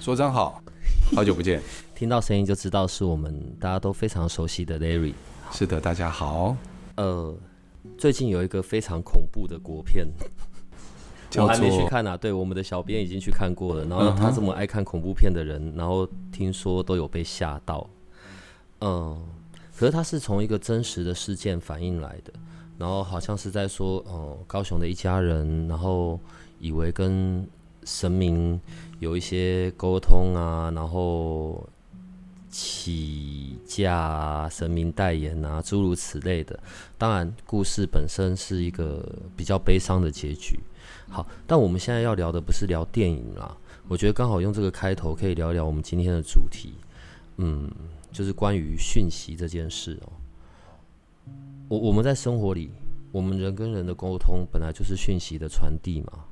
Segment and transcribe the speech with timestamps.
[0.00, 0.62] 所长好，
[1.14, 1.60] 好久不见。
[1.94, 5.12] 听到声音就知道是我们大家都非常熟悉的 Larry。
[5.52, 6.56] 是的，大家好。
[6.96, 7.36] 呃，
[7.98, 10.08] 最近有一个非常恐怖的国片，
[11.36, 12.16] 我还没去看啊。
[12.16, 13.84] 对，我们的小编已经去看过了。
[13.84, 17.86] 然后他这么爱看恐怖片的人，然后听说都有被吓到。
[18.80, 19.22] 嗯，
[19.76, 22.32] 可是他是从一个真实的事件反映来的。
[22.78, 26.18] 然后好像是在说，哦，高雄的一家人，然后
[26.58, 27.46] 以为跟
[27.84, 28.58] 神明
[29.00, 31.68] 有一些沟通啊，然后
[32.48, 36.58] 起价，神明代言啊，诸如此类的。
[36.96, 40.60] 当然，故事本身是一个比较悲伤的结局。
[41.08, 43.56] 好，但我们现在要聊的不是聊电影啦，
[43.88, 46.74] 我觉得刚好用这个开头可以聊一聊我们今天的主题，
[47.38, 47.70] 嗯，
[48.12, 50.12] 就是关于讯息这件事哦。
[51.68, 52.70] 我我们在生活里，
[53.12, 56.24] 我们人跟人的沟通本来就是讯息的传递嘛，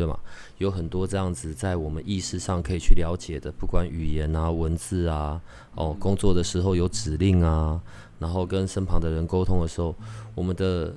[0.00, 0.18] 对对吗？
[0.56, 5.38] 有很多这样子在我们意识上可以去了解的，不管语言啊、文字啊，
[5.74, 7.78] 哦，工作的时候有指令啊，
[8.18, 9.94] 然后跟身旁的人沟通的时候，
[10.34, 10.94] 我们的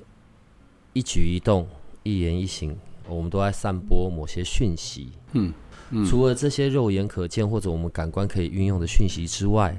[0.94, 1.68] 一举一动、
[2.02, 2.74] 一言一行，
[3.06, 5.12] 我们都在散播某些讯息。
[5.32, 5.52] 嗯
[5.90, 9.78] 嗯，除了这些肉眼可见或者我们感官可以运用的讯息之外，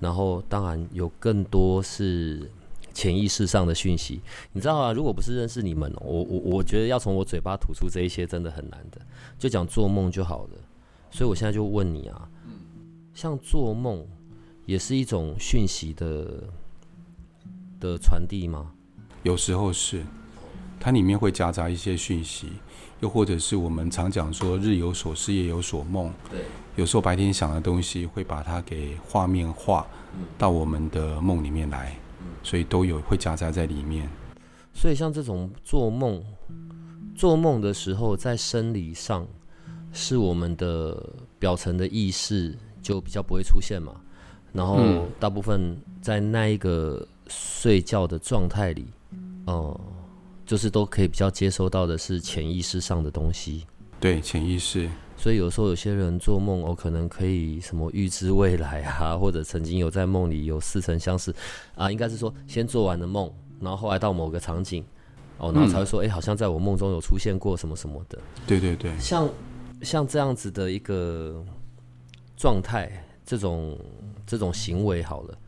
[0.00, 2.50] 然后当然有更多是。
[2.96, 4.22] 潜意识上的讯息，
[4.54, 4.90] 你知道啊？
[4.90, 8.98] 如果不是认识你们，我我我觉得要从我嘴巴吐出这一些真的很难的，
[9.38, 10.52] 就讲做梦就好了。
[11.10, 12.26] 所以我现在就问你啊，
[13.12, 14.02] 像做梦
[14.64, 16.44] 也是一种讯息的
[17.78, 18.72] 的传递吗？
[19.24, 20.02] 有时候是，
[20.80, 22.48] 它里面会夹杂一些讯息，
[23.00, 26.40] 又或者是我们常讲说日有所思夜有所梦，对，
[26.76, 29.86] 有时候白天想的东西会把它给画面化
[30.38, 31.94] 到我们的梦里面来。
[32.46, 34.08] 所以都有会夹杂在里面，
[34.72, 36.22] 所以像这种做梦，
[37.12, 39.26] 做梦的时候，在生理上
[39.92, 44.00] 是我们的表层的意识就比较不会出现嘛，
[44.52, 44.78] 然后
[45.18, 48.86] 大部分在那一个睡觉的状态里，
[49.46, 49.80] 哦，
[50.46, 53.66] 就是都可以比较接收到的是潜意识上的东西，
[53.98, 54.88] 对，潜意识。
[55.26, 61.34] 所以有时候有些人做梦，哦，可能可以什么预知未来啊，或者曾经有在梦里有似曾相识
[61.74, 63.28] 啊，应该是说先做完了梦，
[63.58, 64.84] 然后后来到某个场景，
[65.38, 68.16] 哦，然后才会说，哎，好像在我梦中有出现过什么什么的。
[68.46, 69.28] 对对对，像
[69.82, 71.44] 像这样子的一个
[72.36, 72.88] 状态，
[73.24, 73.76] 这种
[74.24, 75.38] 这种行为，好了，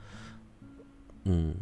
[1.26, 1.54] 嗯，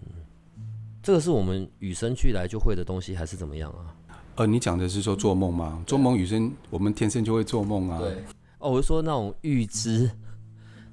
[1.02, 3.92] 这个是我们与生俱来就会的东西，还是怎么样啊？
[4.36, 5.82] 呃，你讲的是说做梦吗？
[5.86, 7.98] 做梦女生，我们天生就会做梦啊。
[7.98, 8.22] 对。
[8.58, 10.10] 哦，我是说那种预知，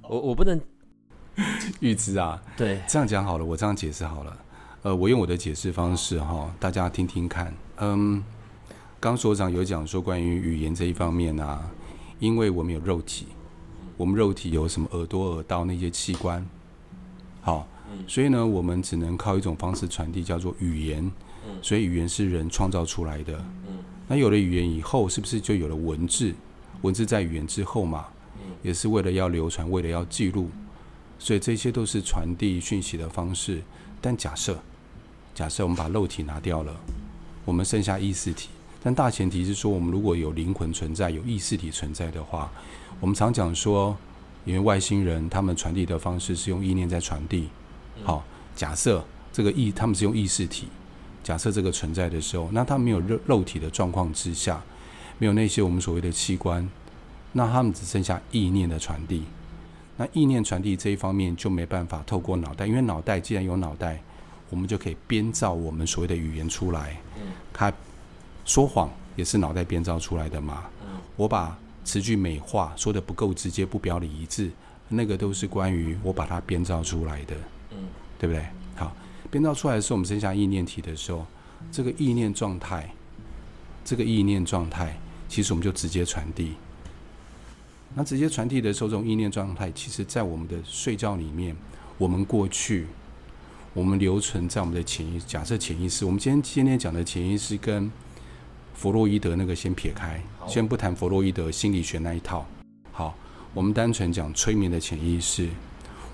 [0.01, 0.59] 我我不能
[1.81, 2.41] 预知啊。
[2.55, 2.81] 对。
[2.87, 4.37] 这样讲好了，我这样解释好了。
[4.83, 7.53] 呃，我用我的解释方式哈，大家听听看。
[7.79, 8.23] 嗯，
[8.99, 11.69] 刚所长有讲说关于语言这一方面啊，
[12.19, 13.27] 因为我们有肉体，
[13.97, 16.45] 我们肉体有什么耳朵、耳道那些器官，
[17.41, 17.67] 好，
[18.07, 21.11] 所以呢，我们只能靠一种方式传递，叫做语言。
[21.61, 23.37] 所以语言是人创造出来的。
[23.67, 23.77] 嗯，
[24.07, 26.33] 那有了语言以后，是不是就有了文字？
[26.81, 28.05] 文字在语言之后嘛，
[28.61, 30.49] 也是为了要流传，为了要记录。
[31.17, 33.61] 所以这些都是传递讯息的方式。
[34.01, 34.59] 但假设，
[35.33, 36.75] 假设我们把肉体拿掉了，
[37.45, 38.49] 我们剩下意识体。
[38.83, 42.51] 但大前提是说，我们如果有灵魂存在，有意识体存在的话，
[42.99, 43.95] 我们常讲说，
[44.43, 47.47] 因为外星人他们传递的方式是用意念在传递。
[48.03, 50.67] 好，假设这个意他们是用意识体。
[51.23, 54.61] 假设这个存在的时候，那它没有肉肉体的状况之下，
[55.17, 56.69] 没有那些我们所谓的器官，
[57.31, 59.23] 那他们只剩下意念的传递。
[59.95, 64.01] 那意念传递这一方面就没办法透过脑袋，因为脑袋既然有脑袋，
[64.49, 66.97] 我们就可以编造我们所谓的语言出来。
[67.15, 67.71] 嗯，他
[68.43, 70.63] 说谎也是脑袋编造出来的嘛。
[70.81, 74.51] 嗯，我把词句美化，说的不够直接，不表里一致，
[74.89, 77.35] 那个都是关于我把它编造出来的。
[77.71, 77.77] 嗯，
[78.19, 78.43] 对不对？
[78.75, 78.91] 好。
[79.33, 81.25] 编造出来的时候，我们剩下意念体的时候，
[81.71, 82.87] 这个意念状态，
[83.83, 84.95] 这个意念状态，
[85.27, 86.53] 其实我们就直接传递。
[87.95, 91.55] 那直接传递的时候，这种意念状态，其实在我们的睡觉里面，
[91.97, 92.85] 我们过去，
[93.73, 97.91] 我们留存在我们的潜意，假设潜意识，我们今天今天讲的潜意识跟
[98.75, 102.45] 弗洛伊德那个先撇开，先不谈弗洛伊德心理学那一套。
[102.91, 103.17] 好，
[103.55, 105.49] 我们单纯讲催眠的潜意识，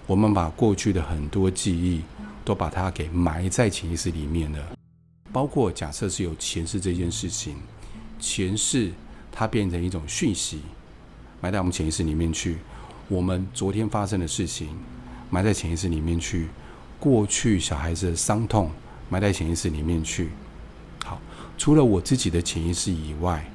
[0.08, 2.02] 我们把过去的很多记忆
[2.50, 4.76] 都把它给埋在潜意识里面了。
[5.32, 7.58] 包括假设是有前世这件事情，
[8.20, 8.92] 前世
[9.32, 10.62] 它变成一种讯息，
[11.42, 12.58] 埋在我们潜意识里面去。
[13.08, 14.70] 我们昨天发生的事情，
[15.30, 16.48] 埋在潜意识里面去。
[17.00, 18.72] 过去小孩子的伤痛，
[19.10, 20.30] 埋在潜意识里面去。
[21.06, 21.22] 好，
[21.56, 23.48] 除了我自己的潜意识以外，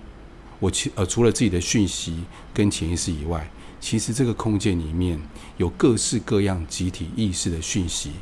[0.60, 2.22] 我其呃除了自己的讯息
[2.54, 3.50] 跟潜意识以外，
[3.80, 5.20] 其实这个空间里面
[5.56, 8.12] 有各式各样集体意识的讯息，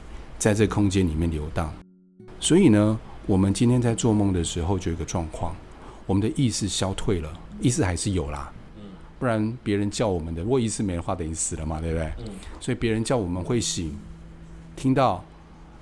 [0.43, 1.73] 在这空间里面流荡。
[2.41, 2.99] 所以呢。
[3.25, 5.55] 我们今天在做梦的时候，就有一个状况，
[6.07, 8.53] 我们的意识消退了，意识还是有啦，
[9.21, 12.13] 不然别人叫我们的，如果意识没的话，等于死了嘛，对不对？
[12.59, 13.97] 所以别人叫我们会醒，
[14.75, 15.25] 听到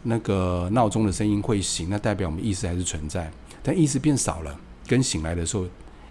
[0.03, 3.33] 那个闹钟的声音会醒，那代表我们意识还是存在，
[3.63, 5.67] 但意识变少了，跟醒来的时候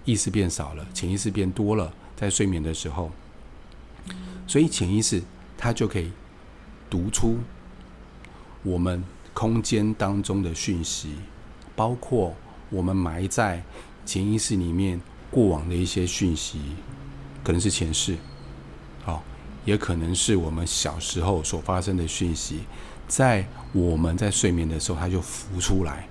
[0.06, 3.12] 意识变少了，潜意识变多了，在睡眠的时候，
[4.48, 5.22] 所以潜意识
[5.56, 6.12] 它就可以
[6.90, 7.38] 读出
[8.64, 9.04] 我们。
[9.32, 11.16] 空间当中的讯息，
[11.74, 12.36] 包括
[12.70, 13.64] 我们埋在
[14.06, 15.00] 潜意识里面
[15.32, 16.60] 过往的一些讯息，
[17.42, 18.18] 可能是前世，
[19.06, 19.24] 好，
[19.64, 22.64] 也可能是我们小时候所发生的讯息，
[23.08, 26.10] 在我们在睡眠的时候，它就浮出来，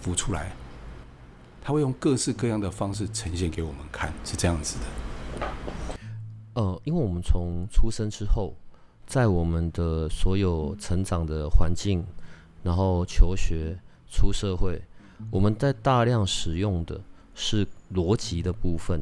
[0.00, 0.52] 浮出来，
[1.60, 5.46] 它会用各式各样的方式呈现给我们看，是这样子的。
[6.54, 8.56] 呃，因为我们从出生之后，
[9.10, 12.02] 在我们的所有成长的环境。
[12.62, 13.74] 然后求学、
[14.10, 14.78] 出社会，
[15.30, 17.00] 我们在大量使用的
[17.34, 19.00] 是逻辑的部分，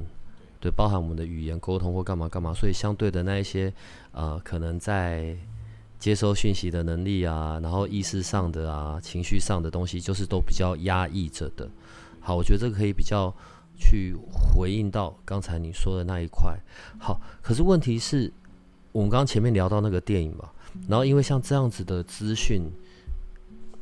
[0.61, 2.55] 对，包含我们的语言沟通或干嘛干嘛。
[2.55, 3.75] 所以相对的那一些，
[4.13, 5.37] 呃，可能在
[5.99, 11.69] 接收讯息的能力啊，然后意识上的啊、情绪上的东西，就是都比较压抑着的。
[12.21, 13.35] 好，我觉得这个可以比较
[13.77, 16.57] 去回应到刚才你说的那一块。
[17.01, 18.33] 好，可是问题是，
[18.93, 20.49] 我们刚刚前面聊到那个电影嘛，
[20.89, 22.63] 然后因为像这样子的资讯。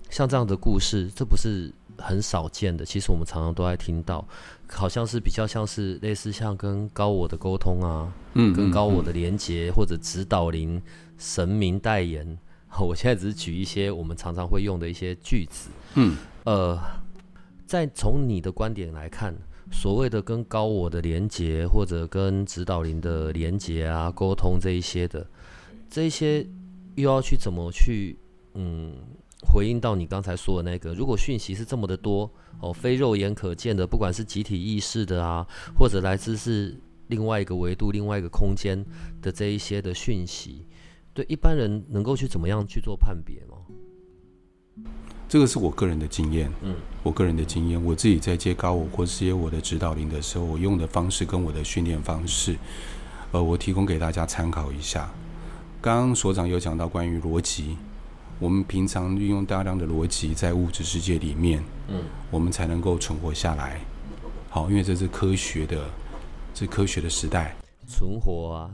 [0.09, 1.69] 像这样的故事，这不是
[1.99, 2.85] 很少见的。
[2.85, 4.25] 其实我们常常都在听到，
[4.69, 10.81] 好像是比较像是类似像跟高我的沟通啊，嗯，跟高我的连接或者指导灵、
[11.19, 12.39] 神明代言。
[12.79, 16.79] 我现在只是举一些我们常常会用的一些句子，嗯，呃，
[17.67, 19.35] 在从你的观点来看，
[19.71, 25.27] 所谓的跟高我的连接或者跟指导灵的连接啊、沟通这一些的，
[25.89, 26.47] 这一些
[26.95, 28.17] 又要去怎么去，
[28.55, 28.93] 嗯。
[29.53, 32.29] 回应到你刚才说的那个，如果讯息是这么的多
[32.59, 35.47] 哦，非肉眼可见的，不管是集体意识的啊，
[35.79, 36.75] 或者来自是
[37.09, 38.83] 另外一个维度、另外一个空间
[39.21, 40.67] 的这一些的讯息，
[41.13, 43.59] 对一般人能够去怎么样去做判别吗？
[45.29, 52.57] 这个是我个人的经验，嗯，我个人的经验，我自己在接高我或接我的指导灵的时候，我用的方式跟我的训练方式，
[53.33, 55.11] 呃，我提供给大家参考一下。
[55.81, 57.77] 刚刚所长有讲到关于逻辑。
[58.39, 63.81] 我们平常运用大量的逻辑在物质世界里面，嗯，我们才能够存活下来。
[64.51, 65.89] 好，因为这是科学的，
[66.55, 67.57] 是科学的时代。
[67.89, 68.71] 存活啊，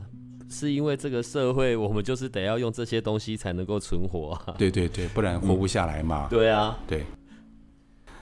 [0.53, 4.55] 是因为这个社会，我们就是得要用这些东西才能够存活啊。
[4.57, 6.27] 对对对，不然活不下来嘛。
[6.31, 7.03] 对啊，对。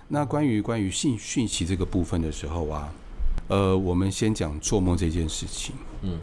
[0.08, 2.94] 那关于关于信讯息这个部分的时候啊，
[3.48, 5.76] 呃，我们先讲做梦这件事情。
[6.02, 6.20] 嗯，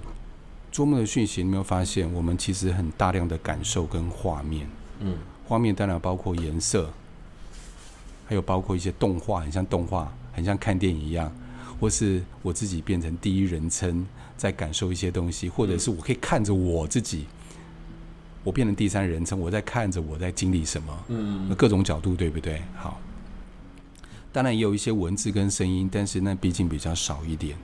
[0.72, 4.69] 做梦的讯息，你没有发现，我们其实很大量的感受跟画面。
[5.00, 6.91] 嗯，画面当然包括颜色，
[8.27, 11.32] 还有包括一些动画，很像动画，很像看电影一样，
[11.81, 14.06] 或是我自己变成第一人称
[14.39, 17.27] 在感受一些东西，或者是我可以看着我自己，
[18.43, 22.63] 我变成第三人称，我在看着我在经历什么，嗯，各种角度对不对？
[22.77, 22.99] 好，
[24.33, 27.59] 当然也有一些文字跟声音，但是那毕竟比较少一点，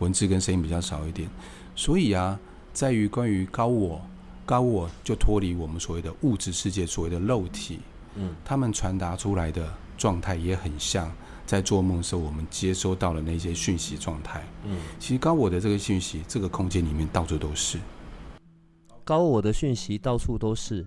[0.00, 1.26] 文字跟声音比较少一点，
[1.74, 2.38] 所以啊，
[2.74, 4.02] 在于关于高我。
[4.46, 7.78] 高我就脱离我们所谓的物质世界，所谓的肉体，
[8.16, 11.08] 嗯，他们传达出来的状态也很像
[11.50, 17.76] 在做梦时候我们接收到了那些讯息状态，嗯，其实高我的这个讯息，这个空间里面到处都是，
[19.02, 20.86] 高我的讯息到处都是，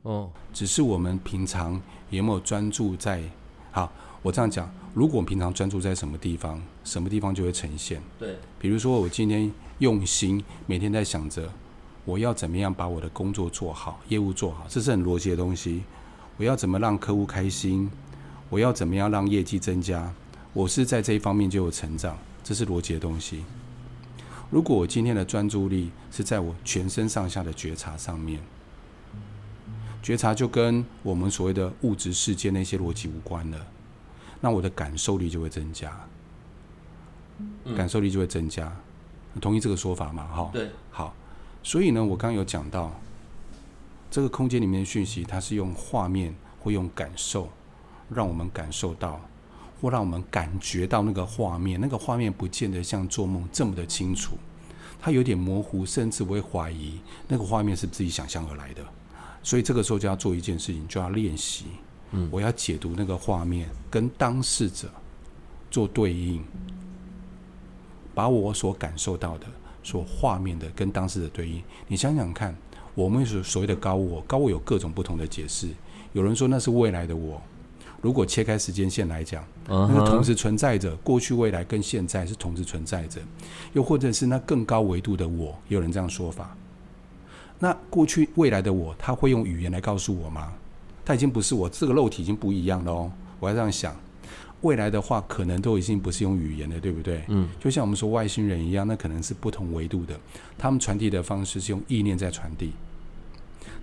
[0.00, 1.78] 哦，只是我们平常
[2.08, 3.22] 有没有专注在？
[3.70, 3.92] 好，
[4.22, 11.52] 我这样讲，如果我们平常专注在什么地方，什么地方就会呈现，对，比如说我今天用心，每天在想着。
[12.06, 15.82] 我要怎么样把我的工作做好，业务做好，这是很逻辑的东西。
[16.38, 17.90] 我要怎么让客户开心？
[18.48, 20.12] 我要怎么样让业绩增加？
[20.52, 23.44] 我是在这一方面就有成长，这是逻辑的东西。
[24.50, 28.40] 如果我今天的专注力是在我全身上下的觉察上面，
[30.02, 33.66] 觉察就跟我们所谓的物质世界那些逻辑无关了，
[34.40, 35.92] 那我的感受力就会增加。
[37.76, 38.74] 感受力就会增加。
[39.40, 40.26] 同意这个说法吗？
[40.28, 41.14] 哈，对，好。
[41.62, 42.98] 所以呢，我刚刚有讲到，
[44.10, 47.50] 这个空间里面的讯息，它是用画面或用感受，
[48.08, 49.20] 让我们感受到，
[49.80, 51.80] 或让我们感觉到那个画面。
[51.80, 54.36] 那个画面不见得像做梦这么的清楚，
[55.00, 58.82] 它有点模糊，甚至我会怀疑那个画面是自己想象而来的。
[59.42, 61.66] 所以这个时候就要做一件事情，就要练习。
[62.12, 64.88] 嗯，我要解读那个画面，跟当事者
[65.70, 66.42] 做对应。
[68.14, 69.46] 把我所感受到的、
[69.82, 72.56] 所画面的跟当事的对应，你想想看，
[72.94, 75.68] 我们所所谓的高我，高我有各种不同的解释。
[76.14, 77.42] 有人说那是未来的我，
[78.06, 83.20] 如果切开时间线来讲，那个同时存在着过去、未来跟现在是同时存在着。
[83.72, 86.56] 又或者是那更高维度的我，有人这样说法。
[87.58, 90.52] 那过去、未来的我，他会用语言来告诉我吗？
[91.04, 93.10] 他已经不是我，这个肉体已经不一样了哦。
[93.40, 93.96] 我要这样想。
[94.60, 97.24] 未来的话，可能都已经不是用语言了，对不对？
[97.26, 100.16] 嗯，就像我们说外星人一样，那可能是不同维度的，
[100.56, 102.70] 他们传递的方式是用意念在传递。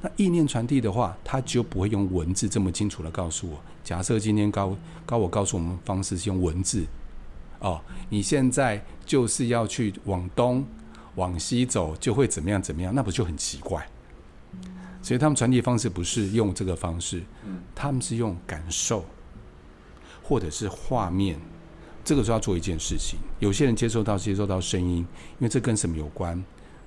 [0.04, 3.58] 那意念传递的话，他就不会用文字这么清楚的告诉我。
[3.86, 6.86] 假设今天高高我告诉我们方式是用文字，
[7.60, 7.80] 哦，
[8.10, 10.66] 你现在就是要去往东
[11.16, 13.88] 往西走，就会怎么样怎么样，那不就很奇怪？
[15.02, 17.24] 所以他们传递方式不是用这个方式，
[17.74, 19.06] 他们是用感受。
[20.26, 21.38] 或者是画面，
[22.06, 23.20] 这个时候要做一件事情。
[23.40, 26.42] 有些人接受到接受到声音，因为这跟什么有关？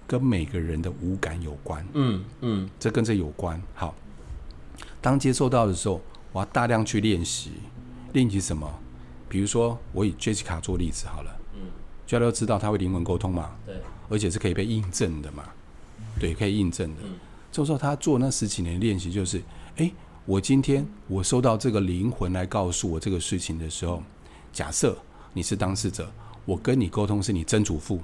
[0.07, 1.87] 跟每个人的五感有关。
[1.95, 3.61] 嗯嗯，这跟这有关。
[3.75, 3.95] 好，
[5.01, 6.01] 当接受到的时候，
[6.33, 7.53] 我要大量去练习。
[8.13, 8.73] 练习什么？
[9.29, 11.37] 比如说，我以 Jessica 做例子好了。
[11.55, 11.63] 嗯，
[12.07, 13.51] 大家都知道他会灵魂沟通嘛。
[13.67, 13.75] 对。
[14.09, 15.45] 而且是可以被印证的嘛。
[16.19, 17.03] 对，可以印证的。
[17.05, 17.15] 嗯。
[17.51, 19.43] 这时候他做那十几年练习，就是，
[19.77, 19.91] 哎。
[20.29, 24.03] 我今天我收到这个灵魂来告诉我这个事情的时候，
[24.53, 24.99] 假设
[25.33, 26.11] 你是当事者，
[26.45, 28.01] 我跟你沟通是你曾祖父，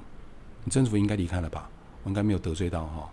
[0.63, 1.69] 你曾祖父应该离开了吧？
[2.03, 3.09] 我应该没有得罪到哈。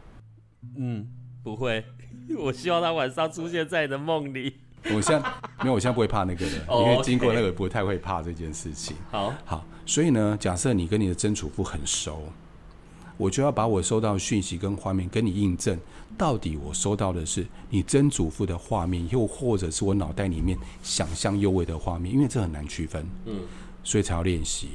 [0.76, 1.06] 嗯，
[1.42, 1.84] 不会。
[2.38, 4.54] 我希望他晚上出现在你的梦里。
[4.94, 5.20] 我现在
[5.62, 8.96] 没有，我现在不会怕那个的， 因为经过那个不太会怕这件事情。
[9.10, 12.24] 好，好，所以呢，假设你跟你的曾祖父很熟。
[13.16, 15.78] 我就要把我收到的讯息跟画面跟你印证，
[16.16, 23.40] 到底我收到的是你曾祖父的画面，又或者是我脑袋里面想象幽微的画面，因为这很难区分，嗯，
[23.84, 24.70] 所以才要练习。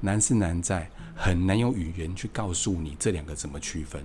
[0.00, 4.02] 难是难在很难有语言去告诉你这两个怎么区分。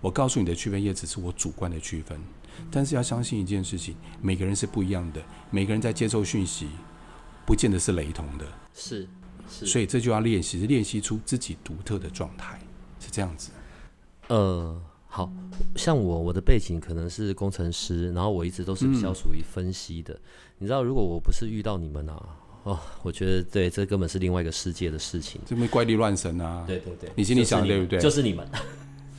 [0.00, 2.20] 我告诉你的区分也只是我主观的区分，
[2.70, 6.68] 但是要相信一件事情，每个人是不一样的，每个人在接受讯息，
[7.46, 9.08] 不见得是雷同的，是
[9.48, 12.58] 是，所以这就要练习，练习出自己独特的状态。
[12.98, 13.50] 是这样子，
[14.28, 15.28] 呃，好
[15.74, 20.16] 像我我的背景可能是工程师，然后我一直都是比较属于分析的。
[20.58, 25.40] 你知道，如果我不是遇到你们啊，哦，我觉得对，这根本是另外一个世界的事情。
[25.46, 26.64] 这么怪力乱神啊！
[26.66, 27.98] 对对对，你心里想对不对？
[27.98, 28.46] 就是你们。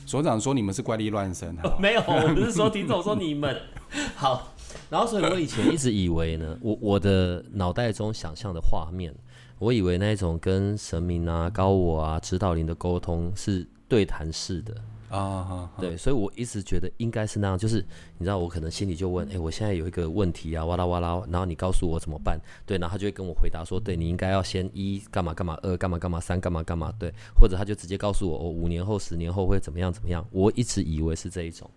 [0.06, 3.56] 所长说你们是怪力乱神， 没有，我不是说听众说你们。
[4.16, 4.54] 好，
[4.90, 9.14] 然后所以我以前一直以为呢，我我的脑袋中想象的画面，
[9.58, 13.66] 我以为那种跟神明啊、高我啊、指导灵的沟通是。
[13.86, 14.74] 对谈式的
[15.14, 17.76] 啊，对，所以我一直觉得应该是那样，就是
[18.18, 22.38] 你知道，我可能心里就问，哎，我现在有一个问题啊，哇啦哇啦，然后你告诉我怎么办？
[22.66, 30.26] 对，然后他就会跟我回答说，对你应该要先一干嘛干嘛，二干嘛干嘛，三干嘛干嘛，对，或者他就直接告诉我，我五年后、十年后会怎么样怎么样。
[30.32, 31.70] 我一直以为是这一种，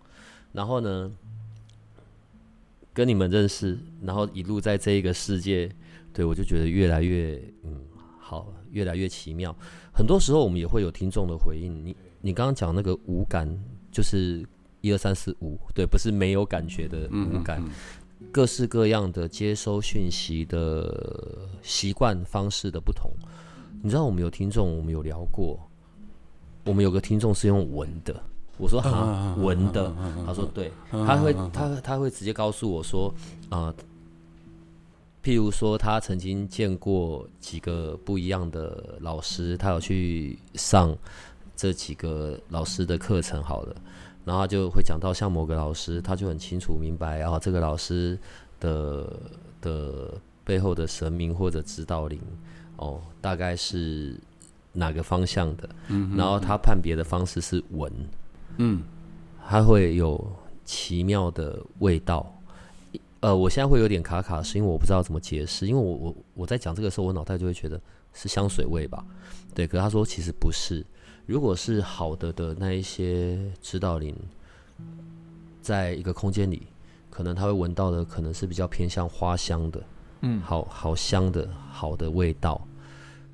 [0.52, 1.10] 然后呢，
[2.92, 5.70] 跟你们认识，然后一路在这一个世界，
[6.12, 7.84] 对我就觉得越来越嗯
[8.18, 9.54] 好，越来越奇妙。
[9.92, 13.48] 很多时候我们也会有听众的回应，你你刚刚讲那个五感，
[13.90, 14.46] 就是
[14.80, 17.62] 一二三四五，对，不是没有感觉的五感，
[18.32, 23.10] 各式各样的接收讯息的习惯方式的不同。
[23.82, 25.58] 你知道我们有听众，我们有聊过，
[26.64, 28.20] 我们有个听众是用闻的，
[28.56, 29.94] 我说哈闻的，
[30.26, 33.14] 他说对，他会他他会直接告诉我说
[33.48, 33.74] 啊。
[35.20, 40.96] 譬如说，他曾经见过几个不一样的老师，他有去上
[41.58, 43.74] 这几个老师的课程，好了，
[44.24, 48.16] 然后就会讲到像某个老师，他就很清楚明白啊，这个老师
[48.60, 49.12] 的
[49.60, 52.20] 的背后的神明或者指导灵
[52.76, 54.14] 哦，大概是
[54.72, 57.92] 哪个方向的，嗯，然后他判别的方式是闻，
[58.58, 58.84] 嗯，
[59.44, 60.32] 他会有
[60.64, 62.32] 奇妙的味道。
[63.18, 65.66] 呃，我现在会有点卡卡，是因为我不知道怎么解释。
[65.66, 67.80] 因为我我我在讲这个时候，我脑袋就会觉得
[68.14, 69.04] 是香水味吧？
[69.56, 70.86] 对，可是他说其实不是。
[71.28, 74.16] 如果是好的的那一些指导灵，
[75.60, 76.62] 在一个空间里，
[77.10, 79.82] 可能他会闻到的可能是比较偏向花香的，
[80.22, 82.58] 嗯，好好香的好的味道。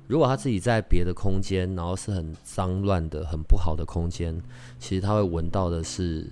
[0.07, 4.43] 如果他自己在别的空间，然后是很脏乱的、很不好的空间，
[4.77, 6.29] 其实他会闻到的是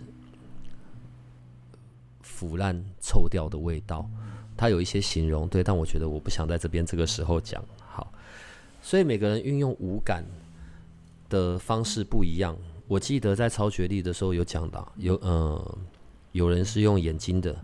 [2.19, 4.05] 腐烂、臭掉的味道。
[4.57, 7.63] 他有一些形容，对，但我觉得我不想在这边这个时候讲。
[7.79, 8.11] 好，
[8.81, 10.25] 所以每个人运用五感
[11.33, 12.55] 的方式不一样。
[12.87, 15.77] 我记得在超觉力的时候有讲到，有呃，
[16.31, 17.55] 有人是用眼睛的，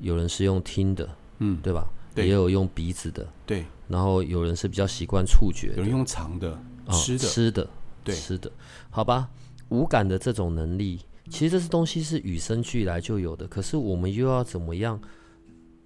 [0.00, 1.86] 有人是用听的，嗯，对吧？
[2.12, 3.64] 对，也有用鼻子的，对。
[3.86, 6.58] 然后有人是比较习惯触觉，有人用尝的，
[6.90, 7.70] 吃的，吃的，
[8.02, 8.50] 对，吃的。
[8.90, 9.28] 好吧，
[9.68, 13.46] 五感的这种能力，其实这些东西是与生俱来就有的。
[13.46, 15.00] 可是我们又要怎么样？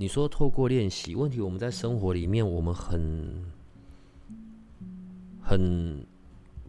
[0.01, 3.45] 你说透过练习，问题我们在生活里面，我们很
[5.43, 6.07] 很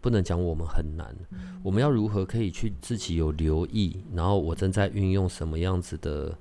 [0.00, 1.14] 不能讲我们很难。
[1.62, 3.96] 我们要如何可以去自己有留意？
[4.14, 6.38] 然后我正在运用什么样子的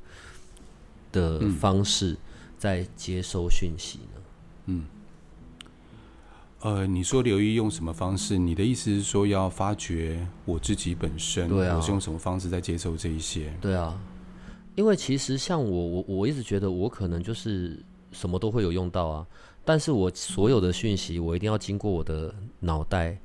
[1.11, 2.15] 的方式
[2.57, 4.21] 在接收讯息呢？
[4.65, 4.85] 嗯，
[6.61, 8.37] 呃，你说留意用什么方式？
[8.37, 11.49] 你的意思是说要发掘我自己本身？
[11.49, 13.53] 对啊，我是用什么方式在接受这一些？
[13.59, 13.99] 对啊。
[14.75, 19.27] 因为其实像我，我我一直觉得我可能就是什么都会有用到啊，
[19.65, 23.19] 但是我所有的讯息，我一定要经过我的脑袋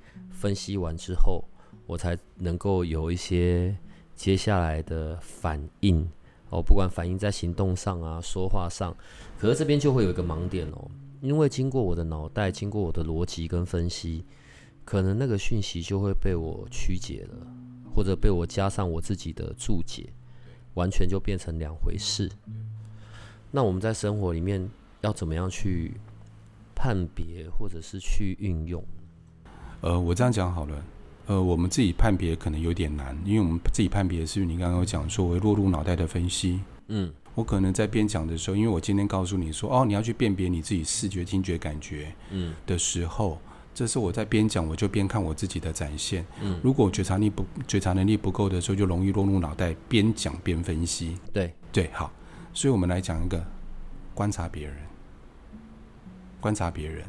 [0.45, 1.43] 分析完之后，
[1.87, 3.75] 我才能够有一些
[4.15, 6.07] 接下来的反应
[6.51, 8.95] 哦，不管反应在行动上啊、说话上，
[9.39, 10.91] 可是这边就会有一个盲点哦，
[11.23, 14.23] 因为经过我的脑袋，经过我的逻辑跟分析，
[14.85, 17.47] 可能那个讯息就会被我曲解了，
[17.95, 20.13] 或者被我加上我自己的注解。
[20.75, 22.31] 完全就变成两回事。
[23.51, 24.69] 那我们在生活里面
[25.01, 25.95] 要怎么样去
[26.75, 28.85] 判别，或者是去运用？
[29.85, 30.85] 呃，我这样讲好了。
[31.26, 36.61] 呃，我们自己判别可能有点难，因为我们自己判别是你刚刚有讲说会落入脑袋的分析。
[36.88, 43.38] 嗯，我可能在边讲的时候，因为我今天告诉你说，哦，你要去辨别你自己视觉、听觉、感觉，嗯的时候。
[43.75, 46.25] 这是我在边讲，我就边看我自己的展现。
[46.41, 51.18] 嗯，如果觉察力不觉察能力不够的时候，就容易落入脑袋边讲边分析。
[51.33, 52.11] 对对，好，
[52.55, 53.44] 所以我们来讲一个
[54.14, 54.77] 观察别人，
[56.40, 57.05] 观察别人。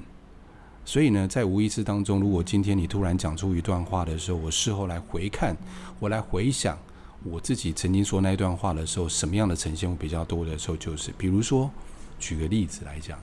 [0.85, 5.57] 所以呢，在无意识当中，如果今天你突然讲出一段话的时候，我事后来回看，
[5.99, 6.77] 我来回想
[7.23, 11.71] 我自己曾经说那段话的时候，什么样的呈现会比较多的时候，就是比如说，
[12.19, 13.19] 举个例子来讲。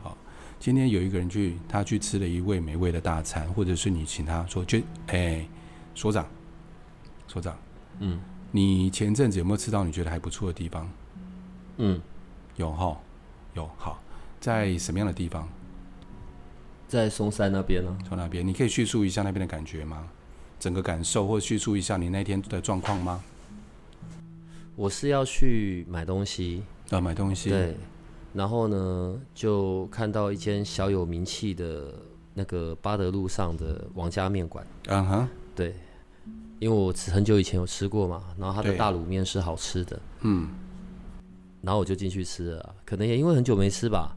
[0.00, 0.16] 好
[0.60, 5.44] 今天有一个人去，他去吃了一位美味的大餐，或者是你请他说，就哎，
[5.96, 6.24] 所长，
[7.26, 7.58] 所长，
[7.98, 8.20] 嗯，
[8.52, 10.88] 你前阵子有没有吃到你觉得还不错的地方？
[11.78, 12.00] 嗯，
[12.54, 12.96] 有哈，
[13.54, 14.00] 有好，
[14.40, 15.48] 在什么样的地方？
[16.92, 17.96] 在松山那边呢？
[18.06, 20.06] 从那边，你可以叙述一下那边的感觉吗？
[20.60, 23.24] 整个感受，或叙述一下你那天的状况吗？
[24.76, 27.74] 我是要去买东西啊，买东西，对。
[28.34, 31.94] 然后呢，就看到一间小有名气的
[32.34, 34.66] 那个巴德路上的王家面馆。
[34.88, 35.74] 嗯哼，对，
[36.58, 39.98] 因为我很久以前有吃过嘛，然后它的大卤面是好吃的。
[40.20, 40.50] 嗯，
[41.62, 44.14] 然后我就进去吃了，可能也因为很久没吃吧，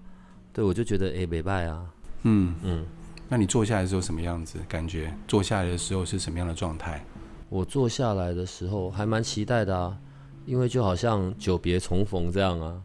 [0.52, 1.90] 对我就觉得哎，没败啊。
[2.26, 2.86] 嗯嗯，
[3.30, 4.60] 那你坐下来的时候什么样子？
[4.68, 7.04] 感觉坐下来的时候是什么样的状态？
[7.50, 9.98] 我坐下来的时候还蛮期待的啊，
[10.46, 12.82] 因为就好像久别重逢这样啊，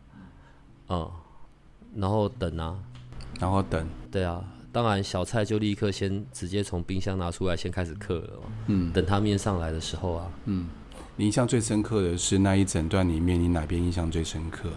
[0.86, 1.10] 啊。
[1.96, 2.78] 然后等啊，
[3.40, 8.30] 然后等，对啊，当然小菜就立刻先直接从冰箱拿出来，先开始刻了。
[8.68, 10.68] 嗯，等他面上来的时候啊，嗯，
[11.16, 14.68] 你印象最深刻的是那一整段里面，你哪边印象最深刻？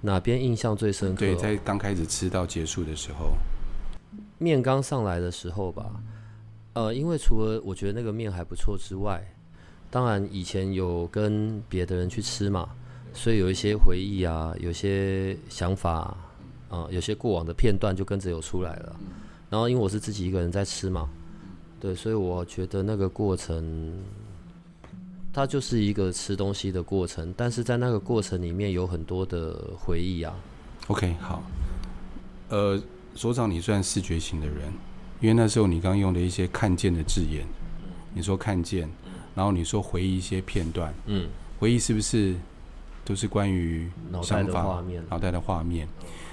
[0.00, 1.20] 哪边印象最深刻？
[1.20, 3.34] 对，在刚开始吃到结束的时候，
[4.38, 6.02] 面刚上来的时候吧。
[6.74, 9.22] 呃，因为除了我觉得那个面还不错之外，
[9.90, 12.68] 当然以前有跟别的人去吃嘛，
[13.12, 16.16] 所以有一些回忆啊，有些想法。
[16.70, 18.94] 啊，有些过往的片段就跟着有出来了，
[19.48, 21.08] 然后因为我是自己一个人在吃嘛，
[21.80, 23.90] 对，所以我觉得那个过程，
[25.32, 30.36] 它就是一个吃东西的过程，但是在那个过程里面有很多的回忆啊。
[30.88, 31.42] OK，好，
[32.50, 32.78] 呃，
[33.18, 34.72] 所长，你算视觉型的人，
[35.20, 37.44] 因为那时候你刚用的一些看见的字眼，
[38.14, 38.88] 你说看见，
[39.34, 41.28] 然后你说回忆一些片段，嗯，
[41.58, 42.36] 回忆是不是
[43.04, 45.02] 都是关于脑袋的画面？
[45.10, 45.88] 脑袋的画面。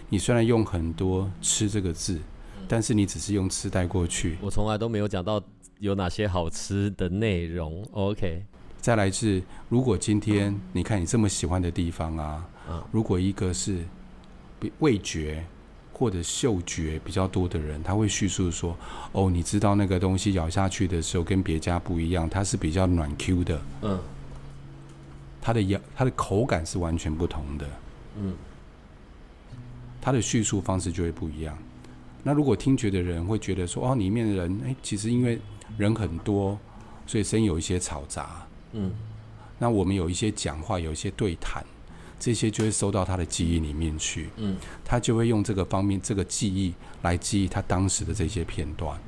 [0.09, 2.21] 你虽然用很多“吃”这个字，
[2.67, 4.37] 但是你只是用“吃”带过去。
[4.39, 5.41] 我从来都没有讲到
[5.79, 7.83] 有哪些好吃的内容。
[7.93, 8.43] OK，
[8.79, 12.47] 再来是，如果今天你看你这么喜欢的地方啊，
[12.91, 13.83] 如果一个是
[14.77, 15.43] 味觉
[15.97, 18.75] 或者嗅觉比较多的人，他会叙述说
[19.13, 23.62] ：“哦，你知道那个东西咬下去的时候跟别家不一样，它是比较软 Q 的。
[23.81, 23.97] 嗯，
[25.41, 27.65] 它的咬它的口感是完全不同的。
[28.19, 28.34] 嗯。
[30.01, 31.58] 它的叙述方式就会不一样。
[32.23, 35.39] 那如果听觉的人会觉得说，哦，里面的人，哎，其实因为
[35.77, 36.60] 人很多，
[37.08, 38.45] 所以声音有一些嘈杂。
[38.73, 38.91] 嗯。
[39.58, 41.65] 那我们有一些讲话，有一些对谈，
[42.25, 44.31] 这些就会收到他的记忆里面去。
[44.38, 44.57] 嗯。
[44.83, 48.99] 他就会用这个方面，这个记忆来记忆他当时的这些片段。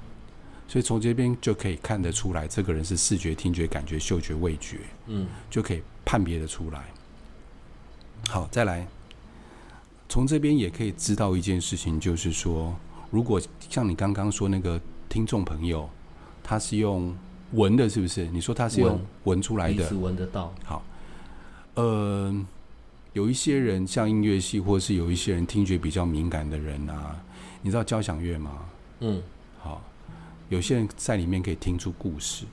[0.67, 4.81] 所以从这边就可以看得出来，这个人是视觉、听觉、感觉、嗅觉、味觉。
[5.07, 5.25] 嗯。
[5.49, 6.85] 就可以判别的出来。
[8.29, 8.87] 好，再来。
[10.07, 12.75] 从这边也可以知道一件事情，就是说。
[13.09, 15.89] 如果像你刚刚说那个听众朋友，
[16.43, 17.15] 他是用
[17.53, 18.25] 闻的，是不是？
[18.25, 20.53] 你说他是用闻出来的，闻得到。
[20.65, 20.83] 好，
[21.75, 22.45] 呃，
[23.17, 27.19] 有一些人像音乐系，或是有一些人听觉比较敏感的人啊，
[27.63, 28.51] 你知道交响乐吗？
[28.99, 29.19] 嗯，
[29.57, 29.81] 好，
[30.49, 32.45] 有些人在里面可以听出故事，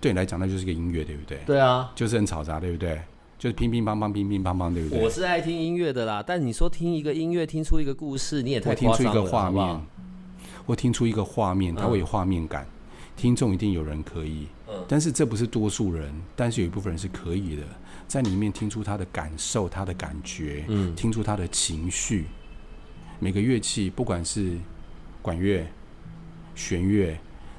[0.00, 1.38] 对你来讲那就是个音乐，对不对？
[1.44, 3.02] 对啊，就是很嘈杂，对不对？
[3.40, 5.02] 就是乒乒乓乓，乒乒乓乓，对不对？
[5.02, 9.80] 我是爱听音乐的啦，但你说听一个音乐，听出一个故事，你也太听出一个画面，
[10.64, 12.64] 或听出一个画面，它会有画面感。
[13.16, 14.46] 听众一定有人可以，
[14.86, 17.62] 但是这不是多数人，但是有一部分人是可以的，
[18.06, 22.26] 在里面听出他的感受，他的感觉，嗯，听出他的情绪。
[23.18, 24.58] 每个乐器，不管是
[25.22, 25.66] 管乐、
[26.54, 27.18] 弦乐，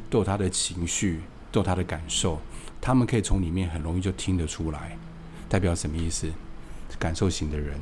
[0.09, 2.39] 都有他的情绪，都有他的感受，
[2.79, 4.97] 他们可以从里面很容易就听得出来。
[5.49, 6.31] 代表什么意思？
[6.99, 7.79] 感受型的人，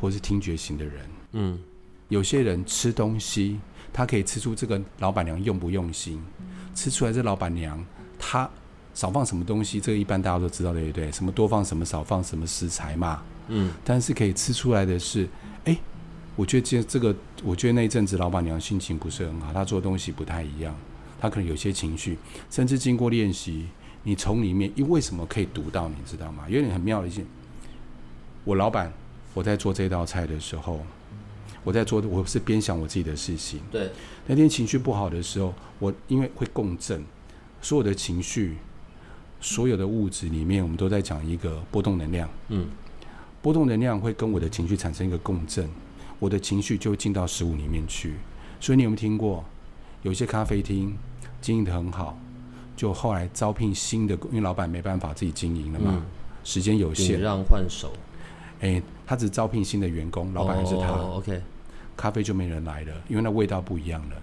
[0.00, 1.08] 或是听觉型的人。
[1.32, 1.58] 嗯，
[2.08, 3.60] 有些人吃东西，
[3.92, 6.22] 他可以吃出这个老板娘用不用心，
[6.74, 7.84] 吃出来这老板娘
[8.18, 8.48] 她
[8.96, 11.12] 少放什么东西，这个一般大家都知道对不对？
[11.12, 13.22] 什么多放什么，少放什么食材嘛。
[13.48, 15.28] 嗯，但是可以吃出来的是，
[15.66, 15.76] 哎，
[16.34, 20.74] 我觉得这这个，我觉得那一阵子老板娘心情不是很好，她做东西不太一样，
[21.20, 22.16] 她可能有些情绪，
[22.50, 23.66] 甚至经过练习。
[24.02, 25.88] 你从里面，因为什么可以读到？
[25.88, 26.44] 你知道吗？
[26.48, 27.26] 有点很妙的一件。
[28.44, 28.90] 我老板，
[29.34, 30.80] 我在做这道菜的时候，
[31.64, 33.60] 我在做，我是边想我自己的事情。
[33.70, 33.90] 对。
[34.26, 37.04] 那天情绪不好的时候，我因为会共振，
[37.60, 38.56] 所有的情绪，
[39.46, 42.28] 所有的物质里面，我们都在讲一个波动能量。
[42.48, 42.66] 嗯。
[43.40, 45.70] 波动能量会跟我的情绪产生一个共振，
[46.18, 48.14] 我的情绪就会进到食物里面去。
[48.58, 49.44] 所以你有没有听过，
[50.02, 50.98] 有些咖啡厅
[51.40, 52.18] 经营的很好？
[52.74, 56.04] 就后来招聘新的，因为老板没办法自己经营了嘛，
[56.42, 57.92] 时间有限，让换手。
[58.62, 60.88] 哎，他只招聘新的员工，老板还是他。
[60.88, 61.40] OK，
[61.96, 64.16] 咖啡就没人来了，因为那味道不一样了。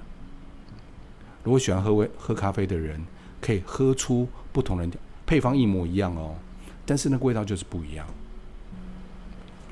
[1.46, 3.02] 如果喜欢喝味喝咖啡的人，
[3.40, 4.86] 可以喝出不同的
[5.26, 6.36] 配方一模一样哦，
[6.86, 8.06] 但是那个味道就是不一样。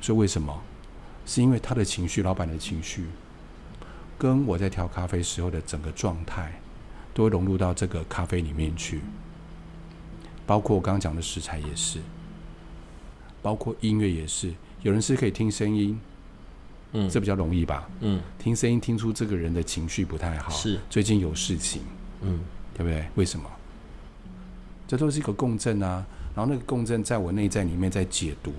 [0.02, 0.62] 所以为什么？
[1.26, 3.06] 是因为他的情绪，老板的情绪，
[4.18, 6.54] 跟我在调咖啡时候的整个状态。
[7.14, 9.02] 都会融入到这个咖啡里面去，
[10.46, 12.00] 包括我刚刚讲的食材也是，
[13.42, 14.54] 包括音乐也是。
[14.82, 16.00] 有人是可以听声音，
[16.94, 17.90] 嗯，这比较容易吧？
[18.00, 21.82] 嗯，听声音听出这个人的情绪不太好，是最近有事情，
[22.22, 22.40] 嗯，
[22.74, 23.06] 对不对？
[23.16, 23.46] 为什么？
[24.92, 26.06] 这都是一个共振啊。
[26.36, 28.52] 然后那个共振在我内在里面在解读，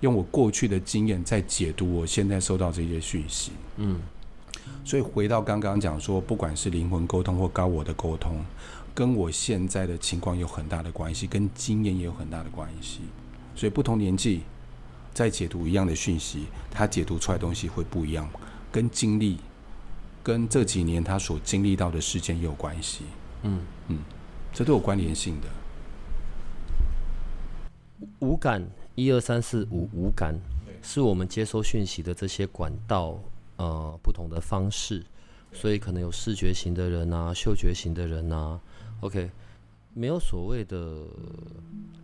[0.00, 4.00] 用我过去的经验在解读我现在收到这些讯息，嗯。
[4.84, 8.44] 所以回到刚刚讲说，不管是灵魂沟通或高我的沟通，
[8.92, 13.02] 跟我现在的情况有很大的关系，跟经验也有很大的关系。
[13.54, 14.40] 所以不同年纪
[15.14, 18.28] 在解读一样的讯息，他解读出来东西会不一样，
[18.72, 19.38] 跟经历、
[20.24, 23.04] 跟这几年他所经历到的事件也有关系。
[23.44, 23.98] 嗯嗯，
[24.52, 25.48] 这都有关联性的。
[28.20, 30.38] 五感，一二三四五，五感
[30.82, 33.18] 是我们接收讯息的这些管道。
[33.58, 35.04] 呃，不同的方式，
[35.52, 38.58] 所以可能有视觉型的人啊，嗅觉型的人啊。
[39.00, 39.30] OK，
[39.94, 40.96] 没有所谓的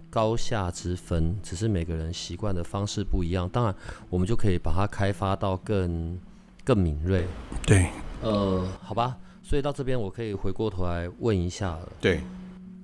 [0.08, 3.48] 高下之分，只是每个人习惯的方式不一样。
[3.48, 3.74] 当然，
[4.08, 6.16] 我们就可以把它开发到更
[6.64, 7.26] 更敏锐。
[7.66, 7.90] 对，
[8.22, 9.18] 呃，好吧。
[9.42, 11.92] 所以到这边，我可以回过头来问一下了。
[12.00, 12.20] 对，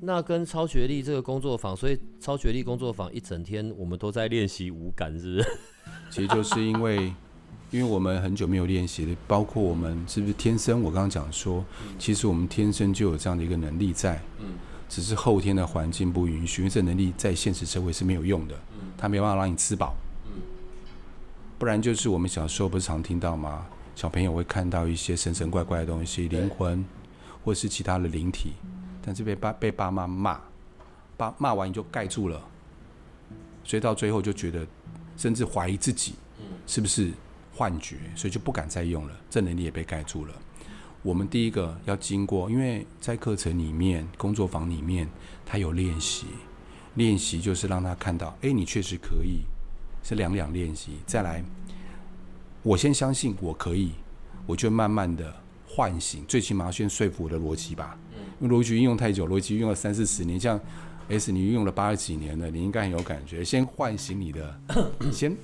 [0.04, 5.58] 那跟超学历这个工作坊，所以超学历工作坊一整天，我们都在练习五感，是不是？
[6.10, 7.12] 其实就是因为。
[7.70, 10.80] 因为我们很久没有练习了，包括我们是不是天生？
[10.80, 11.64] 我刚刚讲说，
[11.98, 14.54] 其实我们天生就有这样的一个能力在，嗯，
[14.88, 20.40] 只是后天的环境不允许，因为这能力在现实社会是没有用的，嗯，它没办法让你吃饱，嗯，
[21.58, 23.66] 不然就是我们小时候不是常听到吗？
[23.96, 26.84] 小朋友会看到一些神神怪怪的东西，灵魂
[27.44, 28.52] 或是其他的灵体，
[29.04, 30.40] 但是被爸被爸妈骂，
[31.16, 32.40] 爸骂完你就盖住了，
[33.62, 34.66] 所以到最后就觉得，
[35.16, 36.14] 甚至怀疑自己，
[36.66, 37.12] 是不是？
[37.56, 39.14] 幻觉，所以就不敢再用了。
[39.30, 40.34] 这能力也被盖住了。
[41.02, 45.08] 我们第一个要经过，因为在课程里面、工作坊里面，
[45.46, 46.26] 他有练习。
[46.96, 49.42] 练习就是让他看到，哎，你确实可以，
[50.02, 50.98] 是两两练习。
[51.06, 51.44] 再来，
[52.64, 53.92] 我先相信我可以，
[54.46, 55.32] 我就慢慢的
[55.68, 57.96] 唤醒，最起码要先说服我的逻辑吧。
[58.40, 60.58] 因为逻辑运用太久，逻辑运用了三四十年，像
[61.08, 63.44] S 你用了八十几年了，你应该很有感觉。
[63.44, 64.60] 先唤醒你的，
[65.12, 65.36] 先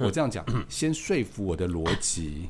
[0.00, 2.48] 我这样讲，先说服我的逻辑，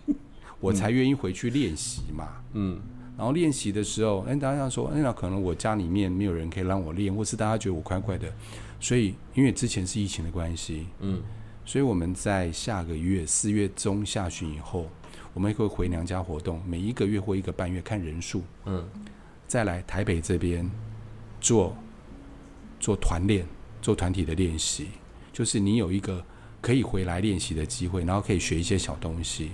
[0.60, 2.28] 我才愿意回去练习嘛。
[2.52, 2.80] 嗯。
[3.16, 8.32] 然后练习的时候，哎，大家说，哎，那可能我家里面没有人可以让我练，或是大家觉得我怪怪的，
[8.78, 11.20] 所以因为之前是疫情的关系，嗯，
[11.64, 14.86] 所以我们在下个月四月中下旬以后，
[15.34, 18.88] 我们会回娘家活动，每一个月或一个半月看人数，嗯，
[19.48, 20.70] 再来台北这边
[21.40, 21.74] 做
[22.78, 23.44] 做团练，
[23.82, 24.88] 做团体的练习，
[25.32, 26.24] 就是你有一个
[26.60, 29.50] 可以回来练习的机会，然后可以学一些小东西。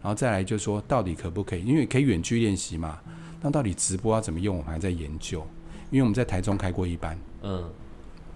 [0.00, 1.64] 然后再来就说，到底可不可以？
[1.64, 2.98] 因为可以远距练习嘛。
[3.42, 4.56] 那到底直播要怎么用？
[4.56, 5.46] 我们还在研究。
[5.90, 7.68] 因为我们在台中开过一班，嗯，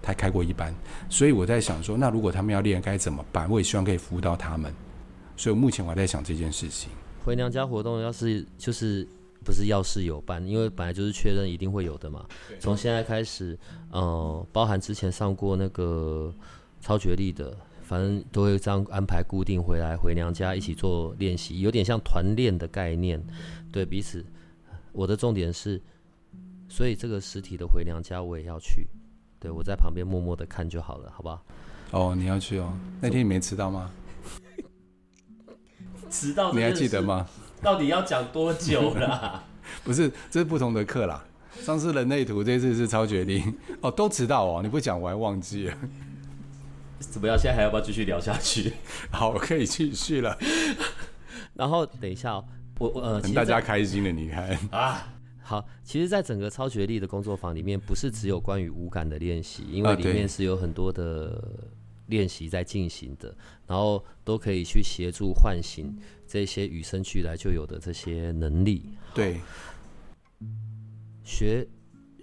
[0.01, 0.75] 他开过一班，
[1.09, 3.49] 所以我在想说，那如果他们要练，该怎么办？
[3.49, 4.73] 我也希望可以服务到他们。
[5.37, 6.89] 所以目前我还在想这件事情。
[7.23, 9.07] 回娘家活动要是就是
[9.45, 12.25] 不是要是有办，因为本来就是确认一定会有的嘛。
[12.59, 13.55] 从现在开始，
[13.91, 16.33] 呃，包含之前上过那个
[16.81, 17.55] 超绝力的。
[17.87, 23.23] 反正都会这样安排固定回来回娘家一起做练习，有点像团练的概念，
[23.71, 24.25] 对彼此。
[24.91, 25.79] 我的重点是，
[26.67, 28.87] 所以这个实体的回娘家我也要去，
[29.39, 31.45] 对我在旁边默默的看就好了，好不好？
[31.91, 32.73] 哦，你要去哦。
[32.99, 33.91] 那天你没迟到吗？
[36.09, 37.29] 迟到你还记得吗？
[37.61, 39.43] 到底要讲多久啦？
[39.83, 41.23] 不是，这是不同的课啦。
[41.61, 43.55] 上次人类图，这次是超决定。
[43.81, 45.77] 哦，都迟到哦，你不讲我还忘记了。
[46.99, 47.37] 怎么样？
[47.37, 48.73] 现在还要不要继续聊下去？
[49.11, 50.37] 好，可以继续了。
[51.53, 52.35] 然后等一下，
[52.79, 55.07] 我我呃，大家开心的，你看啊。
[55.41, 61.39] 好，其实，在整个超觉力的工作坊里面，不是只有关于五感的练习，因为里面是有很多的
[62.07, 63.31] 练习在进行的，
[63.67, 65.95] 然后都可以去协助唤醒
[66.27, 68.91] 这些与生俱来就有的这些能力。
[69.13, 69.39] 对，
[71.23, 71.67] 学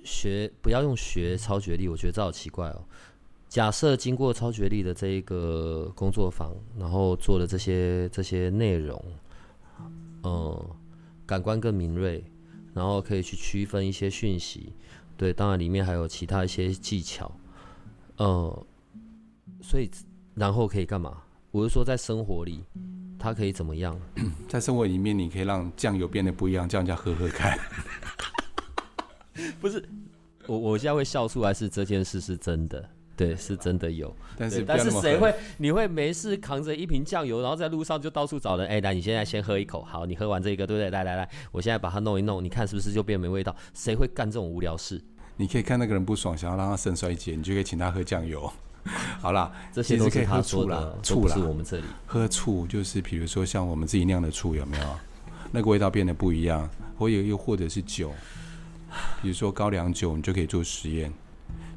[0.04, 2.84] 学不要用学超觉力，我觉得这好奇怪哦。
[3.48, 9.04] 假设经过超觉力的这一个工作坊，然后做的这些这些内容，
[10.22, 10.70] 嗯，
[11.26, 12.24] 感官更敏锐，
[12.72, 14.72] 然后可以去区分一些讯息，
[15.18, 17.30] 对，当然里面还有其他一些技巧，
[18.16, 18.66] 呃，
[19.60, 19.90] 所以
[20.34, 21.21] 然后可以干嘛？
[21.52, 22.64] 我是说在生活里，
[23.18, 23.94] 它可以怎么样？
[24.48, 27.58] 在生活里面，你可以让酱油变得不一样，叫人家喝喝看。
[29.60, 29.86] 不是，
[30.46, 32.82] 我我现在会笑出来，是这件事是真的。
[33.14, 35.32] 对，是真的有，但是但是谁会？
[35.58, 38.66] 你会没事扛着一瓶酱油，然后在路上就到处找人？
[38.66, 40.88] 哎，来，你现在先喝一口，好，你喝完这个，对不对？
[40.88, 43.54] 来来来，我现在把它弄一弄，你看是不是就变没味道？
[43.74, 44.98] 谁会干这种无聊事？
[45.36, 48.50] 你可以看那个人不爽，想要让他肾衰竭，你就可以请他喝酱油。
[49.20, 54.84] 好啦，这些都可以喝醋啦，醋是我们这里喝醋，就是比如说像我们自己酿的醋，有没有？
[55.52, 56.68] 那个味道变得不一样，
[56.98, 58.12] 或有又或者是酒，
[59.20, 61.12] 比如说高粱酒，你就可以做实验。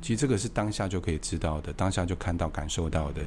[0.01, 3.21] 其实这个是当下就可以知道的，当下就看到、感受到的。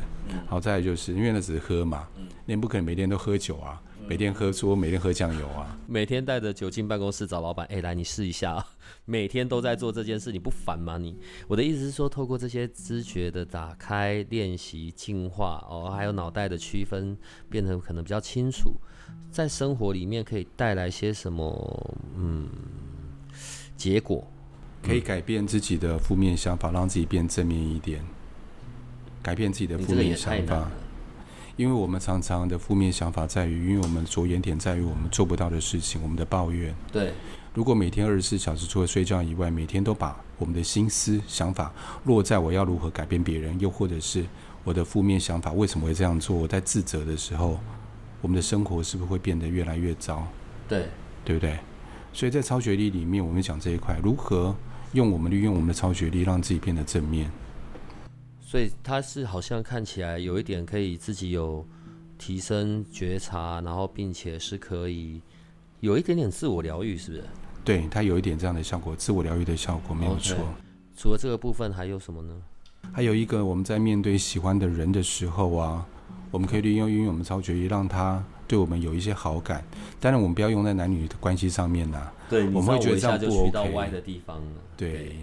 [0.46, 2.06] 好在就是因为那只是喝嘛，
[2.46, 5.78] 你不可能每天都喝酒啊，每天喝醋，每天喝酱油啊。
[5.86, 8.64] 每天带着酒进办公室找老板，哎，来你试一下。
[9.04, 10.96] 每天都在做这件事，你不烦吗？
[10.96, 11.14] 你
[11.46, 17.14] 我的意思是说，透过这些知觉的打开、练习、进化哦，还有脑袋的区分，
[17.50, 18.72] 变得可能比较清楚，
[19.30, 21.96] 在生活里面可以带来些什么？
[22.16, 22.48] 嗯，
[23.76, 24.26] 结果。
[24.82, 28.02] 可以改变自己的负面想法，让自己变正面一点。
[29.22, 30.70] 改变自己的负面想法，
[31.58, 36.72] 因为我们常常的负面想法在于，因为我们着眼点在于我们做不到的事情，我们的抱怨。
[36.92, 37.12] 对。
[37.52, 41.72] 如果每天二十四小时除了睡觉以外，每天都把我们的心思想法
[42.04, 44.24] 落在我要如何改变别人，又或者是
[44.62, 47.58] 我的负面想法为什么会这样做，我在自责的时候，
[48.20, 50.24] 我们的生活是不是会变得越来越糟？
[50.68, 50.86] 对，
[51.24, 51.58] 对不对？
[52.12, 54.54] 所以在超学历里面，我们讲这一块如何。
[54.92, 57.30] 用我们利用我们的超学历，让自己变得正面。
[58.48, 61.62] 所以它是好像看起来有一点可以自己有
[62.16, 65.20] 提升觉察，然后并且是可以
[65.80, 67.24] 有一点点自我疗愈，是不是？
[67.62, 70.34] 对它有一点这样的效果，自我疗愈的效果没有错。
[70.96, 72.34] 除了这个部分，还有什么呢？
[72.90, 75.86] 还有一个，我们在面对喜欢的人的时候啊，
[76.30, 79.62] 我们可以利用运用我们超觉力，让他对我们有一些好感。
[80.00, 82.10] 当然，我们不要用在男女的关系上面呐。
[82.30, 83.90] 对，我们会觉得这样不 OK。
[83.90, 84.42] 的地方
[84.74, 85.14] 对，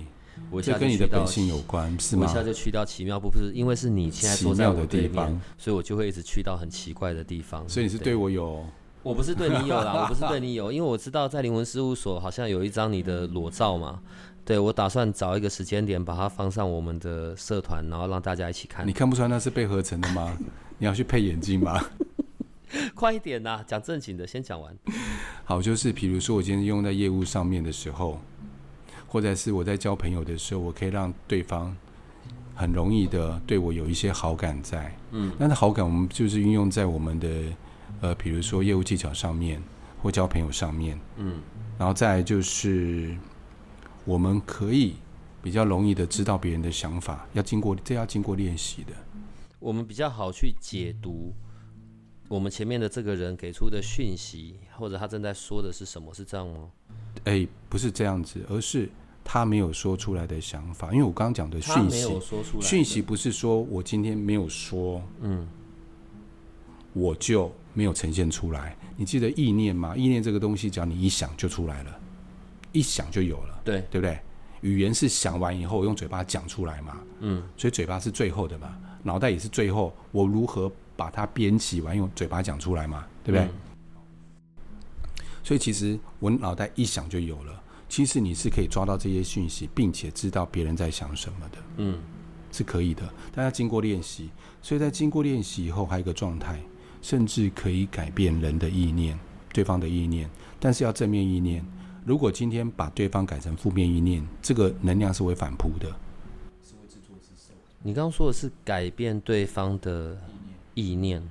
[0.52, 2.26] 我这跟你的本性有关，是吗？
[2.26, 7.68] 我一下就去到奇妙不不是，因为是你现在坐在我对面，所以我就会一直去到很奇怪的地方。
[7.68, 8.66] 所以你是对我有？
[9.04, 14.00] 我不是对你有啦，我不是对你有，因为我知道在灵魂事务所好像有一张你的裸照嘛。
[14.44, 18.88] 对，我打算找一个时间点把它放上我们的社团，然后让大家一起看。
[18.88, 20.38] 你看不出来那是被合成的吗？
[20.78, 21.84] 你要去配眼镜吗？
[22.94, 24.76] 快一点呐，讲正经的，先讲完。
[25.46, 28.20] 好，就是比如说我今天用在业务上面的时候，
[29.16, 31.74] 或者是我在交朋友的时候，我可以让对方
[32.54, 34.94] 很容易的对我有一些好感在。
[35.12, 37.30] 嗯，那好感我们就是运用在我们的
[38.02, 39.64] 呃，比如说业务技巧上面
[40.04, 41.00] 或交朋友上面。
[41.16, 41.40] 嗯，
[41.80, 43.16] 然后再就是
[44.04, 44.96] 我们可以
[45.42, 48.92] 比较容易的知道别人的想法，要经过这要经过练习的。
[49.60, 51.34] 我们比较好去解读。
[52.28, 56.14] 我们前面的这个人给出的讯息，或者他正在说的是什么？
[56.14, 56.70] 是这样吗？
[57.24, 58.90] 哎，不是这样子，而是
[59.26, 60.94] 他没有说出来的想法。
[60.94, 62.22] 因为我刚刚讲的讯息，
[62.62, 65.46] 讯息不是说我今天没有说，嗯，
[66.94, 68.78] 我就没有呈现出来。
[68.96, 69.94] 你记得意念吗？
[69.98, 72.00] 意念这个东西，只要你一想就出来了，
[72.72, 74.18] 一想就有了，对对不对？
[74.62, 79.94] 语言是想完以后用嘴巴讲出来嘛，嗯，所以嘴巴是最后的嘛，脑袋也是最后。
[80.14, 80.72] 我如何？
[80.98, 83.50] 把它编辑完，用嘴巴讲出来嘛，对不对？
[85.44, 87.64] 所以其实我脑袋一想就有了。
[87.88, 91.58] 其实你是可以抓到这些讯息，并且知道别人在想什么的。
[91.78, 92.00] 嗯，
[92.52, 93.08] 是可以的。
[93.34, 94.30] 但要经过练习，
[94.62, 96.62] 所以在经过练习以后，还有一个状态，
[97.02, 99.18] 甚至可以改变人的意念，
[99.54, 100.30] 对方的意念。
[100.60, 101.66] 但是要正面意念。
[102.06, 105.94] 如果今天把对方改成负面意念，这个能量是会反扑的。
[107.82, 110.18] 你刚刚说的是改变对方的。
[110.78, 111.24] 意念，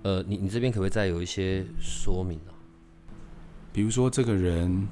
[0.00, 2.52] 呃，你你这边可不可以再有一些说明呢？
[3.70, 4.88] 比如说这个人，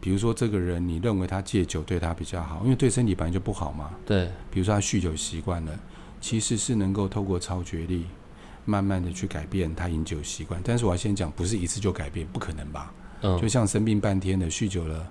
[0.00, 3.90] 比如说这个人，你认为他戒酒对他比较好，因为对身体本来就不好嘛。
[4.06, 4.30] 对。
[4.50, 5.78] 比如说他酗酒习惯了，
[6.20, 8.06] 其实是能够透过超觉力，
[8.64, 10.60] 慢慢的去改变他饮酒习惯。
[10.64, 12.92] 但是我要先讲，不是一次就改变，不可能吧？
[13.20, 13.38] 嗯。
[13.40, 15.06] 就像生病半天的酗酒了，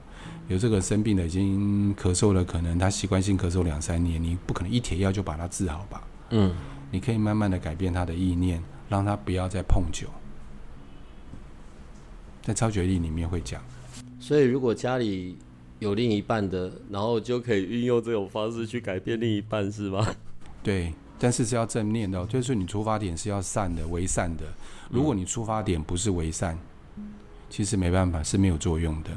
[0.47, 6.03] 有这个生病的已经咳嗽了，可能他习惯性咳嗽两三年，你不可能一帖药就把他治好吧？
[6.31, 6.55] 嗯。
[6.91, 10.07] 你可以慢慢的改变他的意念，让他不要再碰酒。
[12.41, 13.61] 在超觉力里面会讲，
[14.19, 15.37] 所以如果家里
[15.79, 20.05] 有另一半的，然后就可以运用这种方式去改变另一半，是吗？
[20.61, 24.43] 对，但是是要正念的，就是你出发点是要善的，为善的。
[24.89, 26.57] 如果你出发点不是为善，
[27.49, 29.09] 其实没办法是没有作用的。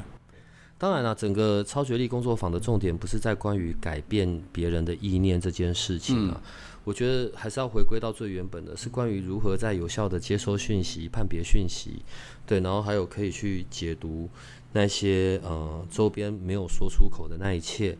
[0.77, 6.41] 当然了，整个超觉力工作坊的重点不是在关于改变别人的意念这件事情啊。
[6.83, 12.01] 我觉得还是要回归到最原本的，是关于如何在有效的接收讯息、判别讯息，
[12.45, 14.29] 对，然后还有可以去解读
[14.73, 17.97] 那些呃周边没有说出口的那一切。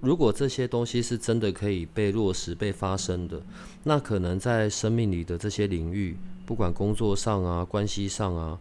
[0.00, 3.40] 如果这些东西是真的可以被落实、被发生的，
[3.84, 8.58] 那可能在生命里的这些领域，不管工作上啊、关系上啊，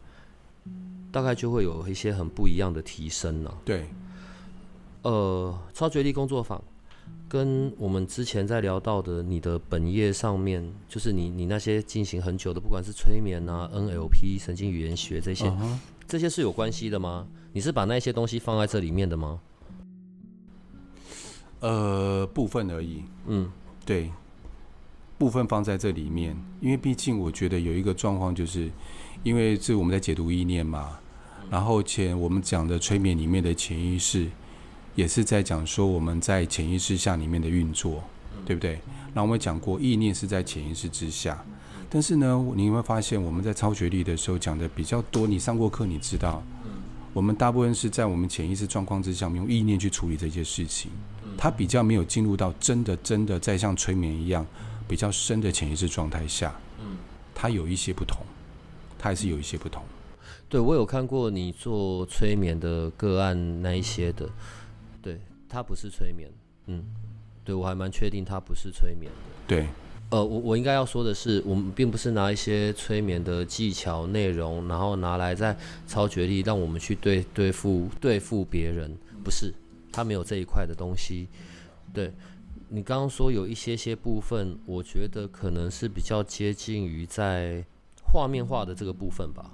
[1.14, 3.58] 大概就会有一些很不一样的提升了。
[3.64, 3.88] 对，
[5.04, 6.62] 呃，超觉力工作坊。
[7.30, 15.46] 跟我们之前在聊到的你的本业上面，就是你你那些进行很久的，不管是催眠啊、NLP、神经语言学这些，
[16.10, 17.28] 这些是有关系的吗？
[17.54, 19.40] 你是把那些东西放在这里面的吗？
[21.60, 23.04] 呃，部分而已。
[23.28, 23.52] 嗯，
[23.86, 24.12] 对，
[25.20, 28.72] 部分放在这里面，因为毕竟我觉得有一个状况，就是
[29.22, 30.98] 因为是我们在解读意念嘛，
[31.52, 34.28] 然后前我们讲的催眠里面的潜意识。
[34.96, 38.04] 也是在讲说我们在潜意识下里面的运作，
[38.46, 38.82] 对不对？
[39.14, 41.46] 那我们讲过意念是在潜意识之下，
[41.90, 45.26] 但是呢，你会发现我们在超学历的时候讲的比较多。
[45.26, 46.44] 你上过课，你知道，
[47.14, 50.92] 我们大部分是在我们潜意识状况之下，用意念去处理这些事情。
[51.38, 54.46] 它比较没有进入到真的真的在像催眠一样
[54.88, 56.54] 比较深的潜意识状态下。
[57.34, 58.18] 它有一些不同，
[58.98, 59.82] 它还是有一些不同。
[60.50, 64.30] 对我有看过你做催眠的个案那一些的。
[65.02, 66.30] 对，它不是催眠，
[66.68, 66.84] 嗯，
[67.46, 69.18] 对我还蛮确定它不是催眠的。
[69.48, 69.68] 对，
[70.10, 75.56] 呃，我我应该要说的是，我们并不是拿一些催眠的技巧内容，然后拿来在
[75.88, 78.92] 超觉力让我们去对对付对付别人，
[79.24, 79.54] 不是，
[79.92, 81.28] 他没有这一块的东西。
[81.94, 82.12] 对
[82.70, 87.64] 你刚刚说有一些些部分，我觉得可能是比较接近于在
[88.04, 89.52] 画面化的这个部分吧。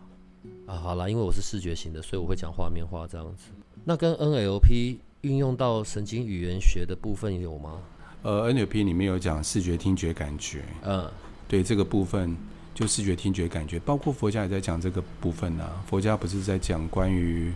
[0.67, 3.51] 啊，好了，因为我是视觉型的，所以我会讲画面化这样子。
[3.83, 4.97] 那跟 NLP。
[5.21, 7.81] 运用到神经语言学的部分有吗？
[8.25, 10.63] 呃，NLP 里面有讲视觉、听觉、感觉。
[10.83, 11.07] 嗯，
[11.47, 12.35] 对这个部分，
[12.73, 15.63] 就视觉、听觉、感觉，包括佛家也在讲这个部分呢。
[15.85, 17.53] 佛家不是在讲关于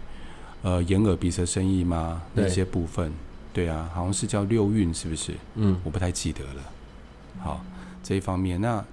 [0.61, 2.21] 呃眼耳鼻舌身意吗？
[2.35, 3.11] 那些部分，
[3.51, 5.33] 对啊，好像是叫六运，是不是？
[5.55, 6.61] 嗯，我不太记得了。
[7.39, 7.65] 好，
[8.03, 8.85] 这一方面，那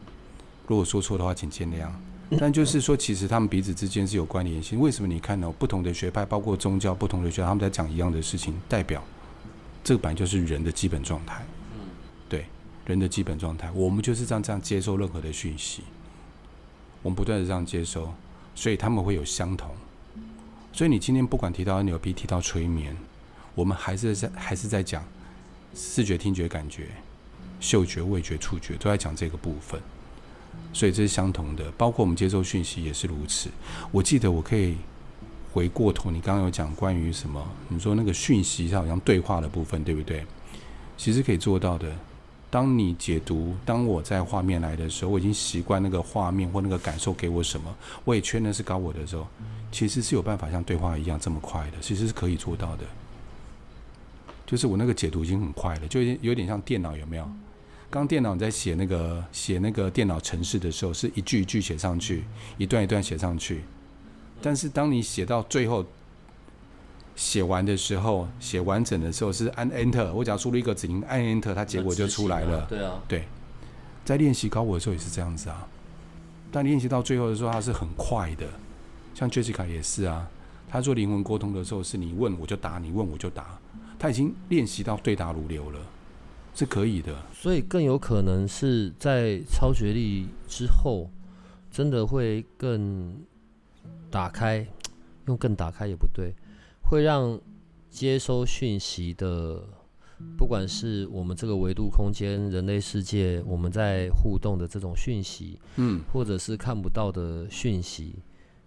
[0.66, 1.90] 如果说错的话，请见谅。
[2.40, 4.80] 但就是说，其实他们彼此之间是有关联性。
[4.80, 9.04] 为什么你看到不同的学派，包括宗教不同的学派，他们在讲一样的事情，代表
[9.84, 11.44] 这个本来就是人的基本状态。
[12.86, 15.82] 人的基本状态，我们就是这样这样接受任何的讯息，
[17.02, 18.14] 我们不断的这样接收，
[18.54, 19.74] 所以他们会有相同。
[20.72, 22.96] 所以你今天不管提到 NLP，提到催眠，
[23.56, 25.02] 我们还是在还是在讲
[25.74, 26.88] 视觉、听觉、感觉、
[27.58, 29.80] 嗅觉、味觉、触觉，都在讲这个部分。
[30.72, 33.50] 所以这是相同的，包括我们接收讯息也是如此。
[33.90, 34.76] 我记得我可以
[35.52, 37.44] 回过头，你刚刚有讲关于什么？
[37.68, 40.24] 你说那个讯息它好像对话的部分，对不对？
[40.96, 41.92] 其实可以做到的。
[42.56, 49.26] 当你解读，当我在画面来的时候，我已经习惯那个画面或那个感受给我什么，我也确认是高我的时候，
[49.70, 52.84] 其实是有办法像对话一样这么快的，其实是可以做到的。
[54.46, 57.30] 就是我那个解读已经很快了，就有点像电脑有没有？
[57.90, 62.24] 刚电脑你在写那个写那个电脑程式的时候，是一句一句写上去，
[62.56, 63.64] 一段一段写上去。
[64.40, 65.84] 但是当你写到最后。
[67.16, 72.66] 写完的时候，写完整的时候是按 Enter，我只要输入一个指令，按 Enter，它结果就出来了。
[72.68, 73.24] 对啊，对，
[74.04, 75.66] 在练习高我的时候也是这样子啊。
[76.52, 78.46] 但练习到最后的时候，它是很快的。
[79.14, 80.28] 像 Jessica 也是啊，
[80.68, 83.58] 他做灵魂沟通的时候，是你问我就答，你问我就答。
[83.98, 85.80] 他已经练习到对答如流了，
[86.54, 87.16] 是可以的。
[87.32, 91.10] 所以更有可能是在超学历之后，
[91.70, 93.16] 真的会更
[94.10, 94.66] 打开，
[95.26, 96.34] 用更打开也不对。
[96.88, 97.38] 会让
[97.90, 99.60] 接收讯息的，
[100.36, 108.14] 不管是我们这个维度空间、人类世界，我们在互动的这种讯息，嗯，或者是看不到的讯息，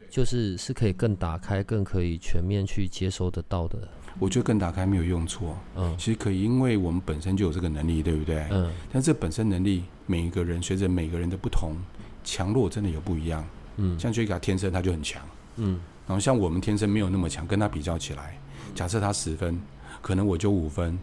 [0.09, 3.87] 就是是可以更打开、更可以全面去接收得到的。
[4.19, 8.45] 我觉得更打开没有用错，嗯，其实可以，因为我们本身就有这个能力，对不对？
[8.51, 8.69] 嗯。
[8.91, 11.75] 但这本身能力，每一个人随着每个人的不同，
[12.23, 13.47] 强弱真的有不一样，
[13.77, 13.97] 嗯。
[13.97, 15.23] 像 j 给他天生他就很强，
[15.55, 15.79] 嗯。
[16.09, 18.35] 然后像我们天生没有那么强，跟他比较起来，
[18.73, 19.61] 假设他十分，
[20.01, 20.97] 可能我就五分，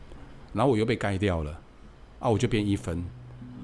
[0.52, 1.60] 然后我又被盖掉了，
[2.18, 3.04] 啊，我就变一分，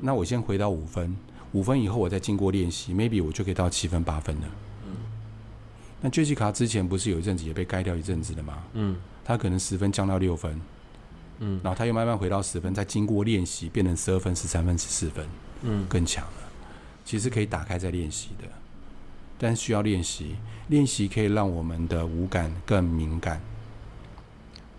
[0.00, 1.16] 那我先回到五分，
[1.50, 4.46] 五分以后我再经过练习，maybe 我就可以到七分八分了。
[4.86, 4.94] 嗯。
[6.00, 8.62] 那 Jessica 之前不是有一阵子也被盖掉一阵子的吗？
[8.74, 8.94] 嗯。
[9.24, 10.60] 他可能十分降到六分，
[11.40, 15.26] 嗯，然后他又慢慢回到十分，再经过练习变成十二分、十三分、十四分，
[15.62, 16.50] 嗯，更强了。
[17.04, 18.48] 其实可以打开再练习的。
[19.42, 20.36] 但需要练习，
[20.68, 23.40] 练习可以让我们的五感更敏感，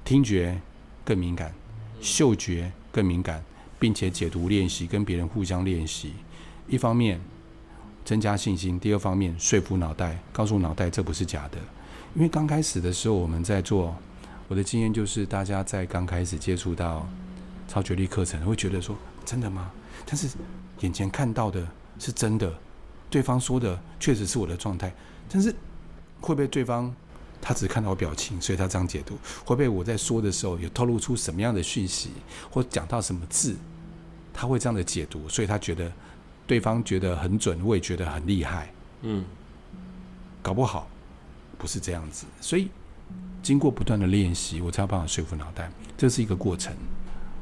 [0.06, 0.58] 听觉
[1.04, 1.54] 更敏感，
[2.00, 3.44] 嗅觉更敏感，
[3.78, 6.14] 并且解读练习跟别人互相练习，
[6.70, 7.20] 一方面
[8.06, 11.58] 增加信心，第二方面说服脑袋，告诉脑袋这不是假的。
[12.16, 13.94] 因为刚开始的时候我们在做，
[14.48, 17.06] 我的经验就是大家在刚开始接触到
[17.68, 18.96] 超觉力课程，会觉得说
[19.26, 19.70] 真的吗？
[20.06, 20.30] 但是
[20.80, 21.68] 眼前看到的
[22.00, 22.58] 是真的。
[23.14, 24.92] 对方说的确实是我的状态，
[25.30, 25.54] 但是
[26.20, 26.92] 会不会对方
[27.40, 29.14] 他只看到我表情，所以他这样解读？
[29.46, 32.10] 会不会我在说的时候有透露出什么样的讯息，
[32.50, 33.56] 或讲到什么字，
[34.34, 35.30] 他会这样的解读？
[35.30, 35.92] 所以他觉得
[36.48, 38.74] 对方觉得很准，我也觉得很厉害。
[39.04, 39.24] 嗯，
[40.42, 40.88] 搞不好
[41.60, 42.26] 不是这样子。
[42.42, 42.68] 所以
[43.44, 46.76] 经过不断的练习，我才有办法说服脑袋，这是一个过程。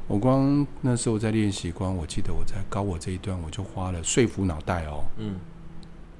[0.06, 5.04] 我光那时候在练习，光我记得我在高我这一段，我就花了说服脑袋哦。
[5.16, 5.36] 嗯。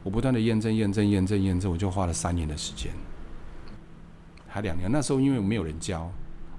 [0.03, 2.93] 我不断的验证、验证、验证、验证，我就花了三年的时间，
[4.49, 4.91] 还两年。
[4.91, 6.11] 那时候因为没有人教，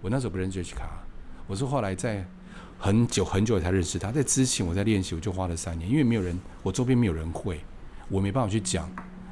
[0.01, 1.03] 我那时候不认识 J 卡，
[1.47, 2.25] 我是后来在
[2.79, 4.11] 很久很久才认识他。
[4.11, 7.59] 在之前我在练习，我就花了三年，因为没有人，我周边没有人会，
[8.09, 8.87] 我没办法去讲，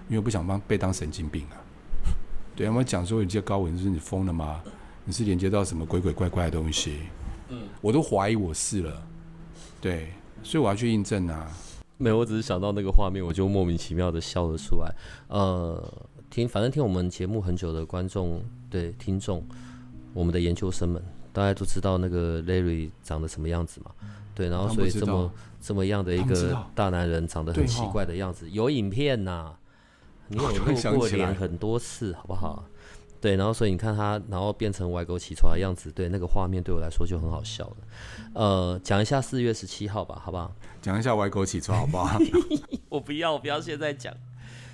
[0.08, 1.56] 因为我不想帮被当神经病啊。
[2.56, 4.62] 对，他们讲说有些高文是你疯了吗？
[5.06, 7.00] 你是连接到什么鬼鬼怪怪的东西？
[7.50, 9.08] 嗯，我都怀疑我是了。
[9.80, 11.50] 对，所以我要去印证啊。
[12.02, 14.92] 没有，我只是想到那个画面，我就莫名其妙的笑了出来。
[15.28, 15.82] 呃，
[16.30, 19.44] 听，反正听我们节目很久的观众，对听众，
[20.14, 23.92] 我们的研究生们，大家都知道那个 Larry 长得什么样子嘛？
[24.34, 25.32] 对，然后所以这么
[25.62, 29.54] 这么样的一个大男人，长得很奇怪的样子，有影片呐，
[30.28, 32.66] 你有录过脸很多次，好不好？
[33.22, 37.78] 对，然后所以你看他，然后变成歪狗起床的样子，对那个画面对我来说就很好笑了。
[38.34, 40.52] 呃，讲一下四月十七号吧，好不好？
[40.82, 42.20] 讲一下歪狗起床，好不好？
[42.90, 44.12] 我不要，我不要现在讲。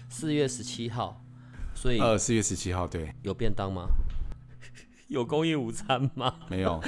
[0.10, 1.22] 四月十七号，
[1.76, 3.84] 所以呃，四月十七号，对，有便当吗？
[5.10, 6.34] 有供应午餐吗？
[6.48, 6.82] 没有，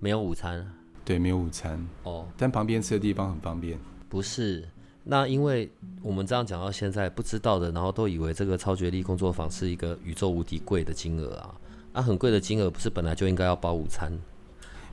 [0.00, 0.68] 没有午餐。
[1.04, 1.84] 对，没有午餐。
[2.02, 3.78] 哦，但旁边吃的地方很方便。
[4.08, 4.68] 不是。
[5.04, 11.54] 那因为我们这样讲到现在，不知道的，然后都以为这个超绝力工作坊是一个宇宙无敌贵的金额啊！
[11.94, 14.16] 啊，很贵的金额不是本来就应该要包午餐？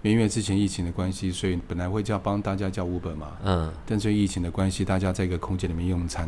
[0.01, 3.37] 因为之前疫情的关系，所以本来会叫帮大家叫 Uber 嘛。
[3.43, 3.73] 嗯。
[3.85, 6.27] 但是疫情的关系，大家在一个空间里面用餐，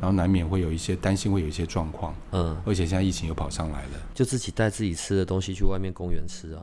[0.00, 2.14] 然后难免会有一些担心，会有一些状况。
[2.32, 2.56] 嗯。
[2.64, 6.62] 而且现在疫情又跑上来了，就自己带自己吃的东西去外面公园吃啊。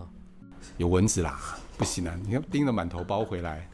[0.78, 1.40] 有蚊子啦，
[1.78, 2.20] 不行啊！
[2.26, 3.70] 你看叮了满头包回来。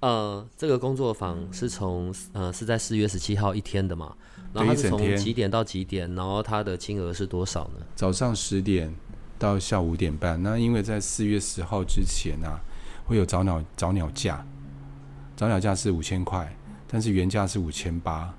[0.00, 4.14] 呃，这个工作坊是从呃是在四月十七号一天的嘛，
[4.52, 7.84] 然后它是从几点到几点，然后它的金额是多少呢？
[7.96, 8.94] 早上十点
[9.40, 10.40] 到下午五点半。
[10.40, 12.60] 那因为在四月十号之前呢，
[13.06, 14.46] 会有早鸟早鸟价，
[15.34, 18.32] 早鸟价是五千块，但是原价是五千八。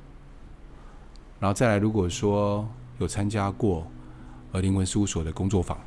[1.41, 2.65] 然后再来，如果说
[2.99, 3.85] 有参加过
[4.53, 5.77] 呃灵魂事务所的工作坊，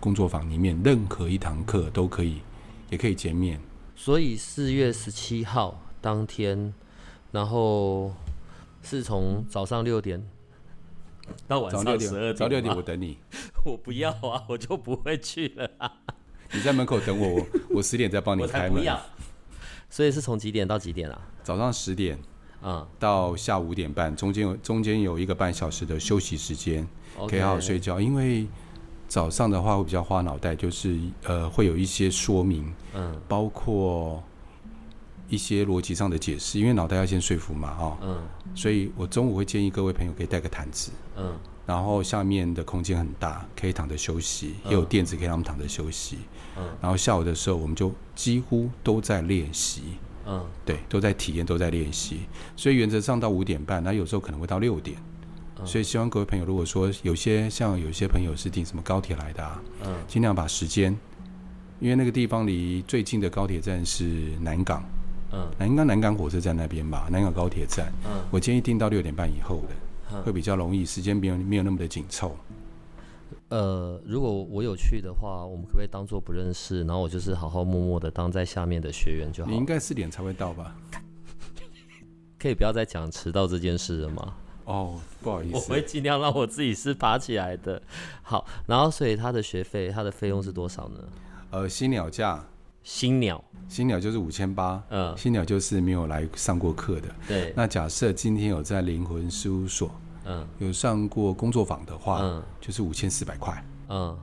[0.00, 2.40] 工作坊里面任何一堂课都可以，
[2.88, 3.60] 也可以减免。
[4.00, 6.72] 所以四月十七号当天，
[7.32, 8.12] 然后
[8.80, 10.24] 是从早上六点
[11.48, 12.36] 到晚上十二点。
[12.36, 13.18] 早六点我等你。
[13.66, 15.68] 我不要啊，我就不会去了。
[16.52, 18.86] 你在门口等我，我我十点再帮你开门。
[19.90, 21.20] 所以是从几点到几点啊？
[21.42, 22.16] 早上十点
[22.62, 26.86] 啊，到下午五点半，中间有中间有一个半小时的休息时间，
[27.28, 28.46] 可以好好睡觉，因为。
[29.08, 34.22] 早上的话会比较花脑袋，就是呃会有一些说明，嗯，包括
[35.28, 38.20] 一些逻辑上的解释，因为脑袋要先说服嘛，哈，嗯，
[38.54, 41.32] 所以我中午会建议各位朋友可以带个毯子，嗯，
[41.66, 46.18] 然后下面的空间很大，可以躺着休息，也有垫子可以让他们躺着休息，
[46.58, 49.82] 嗯，然后下午的时候我们就几乎都在练习，
[50.26, 52.20] 嗯，对，都在体验，都在练习，
[52.56, 54.96] 所以原则上到五点半，那有时候可能会到六点。
[55.64, 60.96] 所以希望各位朋友，如果说有些像有些朋友是订什么高铁来的啊，嗯，尽量把时间，
[61.80, 64.82] 因为那个地方离最近的高铁站是南港，
[65.32, 72.36] 嗯，南应该南港火车站那边吧，南港高铁站，嗯，我建议订到六点半以后的，会比较容易，时间没有没有那么的紧凑。
[73.50, 79.50] 呃，如果我有去的话，我们可不可以当做不认识，然后我就是好好默默的当在下面的学员就好。
[79.50, 80.76] 你应该四点才会到吧？
[82.38, 84.34] 可以不要再讲迟到这件事了吗？
[84.68, 87.80] 哦，不好意思，我会尽量让我自己是爬起来的。
[88.22, 90.98] 好，然后所以他的学费，他的费用是多少呢？
[91.50, 92.44] 呃，新鸟价，
[92.82, 94.82] 新鸟，新鸟就是五千八。
[94.90, 97.08] 嗯，新鸟就是没有来上过课的。
[97.26, 97.50] 对。
[97.56, 99.90] 那假设今天有在灵魂事务所，
[100.26, 103.64] 嗯，有上过工作坊的话，嗯，就是五千四百块。
[103.88, 104.18] 嗯。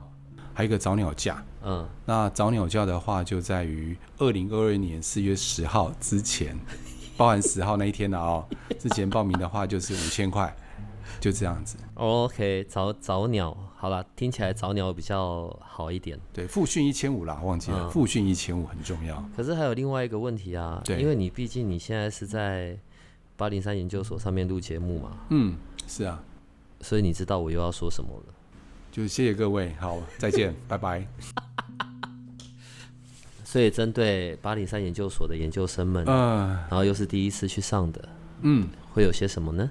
[0.54, 6.56] 还有一个早鸟价，嗯，那早鸟价的话就在于二零二二年四月十号之前。
[7.16, 8.46] 包含十号那一天的哦，
[8.78, 10.54] 之前报名的话就是五千块，
[11.20, 11.76] 就这样子。
[11.94, 16.18] OK，早早鸟好了，听起来早鸟比较好一点。
[16.32, 19.24] 对，复训一千五啦，忘记了，复训一千五很重要。
[19.36, 22.76] 可是还有另外一个问题啊，因为你毕竟你现在是在
[23.36, 25.10] 八零三研究所上面录节目嘛。
[25.30, 25.56] 嗯，
[25.86, 26.22] 是啊。
[26.82, 28.34] 所以你知道我又要说什么了？
[28.92, 31.06] 就谢谢各位，好，再见， 拜拜。
[33.46, 38.08] 所以，针对八零三研究所的研究生们，嗯，然后又是第一次去上的，
[38.40, 39.70] 嗯，会有些什么呢？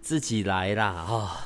[0.00, 1.36] 自己来啦啊！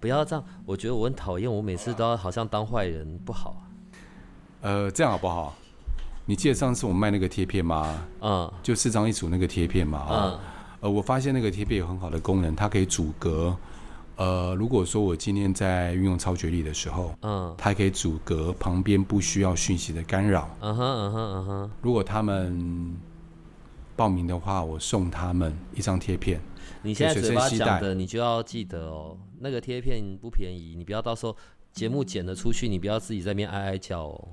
[0.00, 3.62] 不要这样，我觉得我很讨厌，我每次都要好像当坏人，不好。
[4.62, 5.54] 呃，这样好不好？
[6.24, 8.02] 你记得上次我卖那个贴片吗？
[8.22, 10.40] 嗯，就四张一组那个贴片嘛，啊，
[10.80, 13.54] 呃，我发现那个贴片有很好的功能，它可以阻隔。
[14.18, 20.50] 呃，如果说我今天在运用超觉力的时候，嗯，它可以阻隔旁边不需要讯息的干扰。
[20.60, 21.70] 嗯哼，嗯哼，嗯哼。
[21.80, 22.96] 如果他们
[23.94, 26.40] 报名的话，我送他们一张贴片。
[26.82, 29.16] 你现在嘴巴讲的，你就要记得哦。
[29.38, 31.36] 那个贴片不便宜，你不要到时候
[31.72, 34.28] 节目剪了出去，你不要自己在那边哀哀叫哦。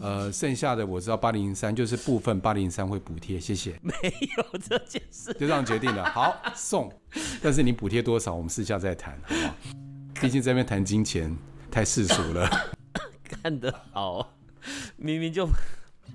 [0.00, 3.78] 呃，剩下的我知道八零三就是部分八零三会补贴，谢谢。
[3.82, 3.92] 没
[4.36, 6.04] 有这件事，就这样决定了。
[6.10, 6.92] 好送，
[7.42, 9.54] 但是你补贴多少，我们私下再谈，好不好？
[10.20, 11.36] 毕竟这边谈金钱
[11.70, 12.48] 太世俗了。
[13.42, 14.34] 干得好，
[14.96, 15.48] 明明就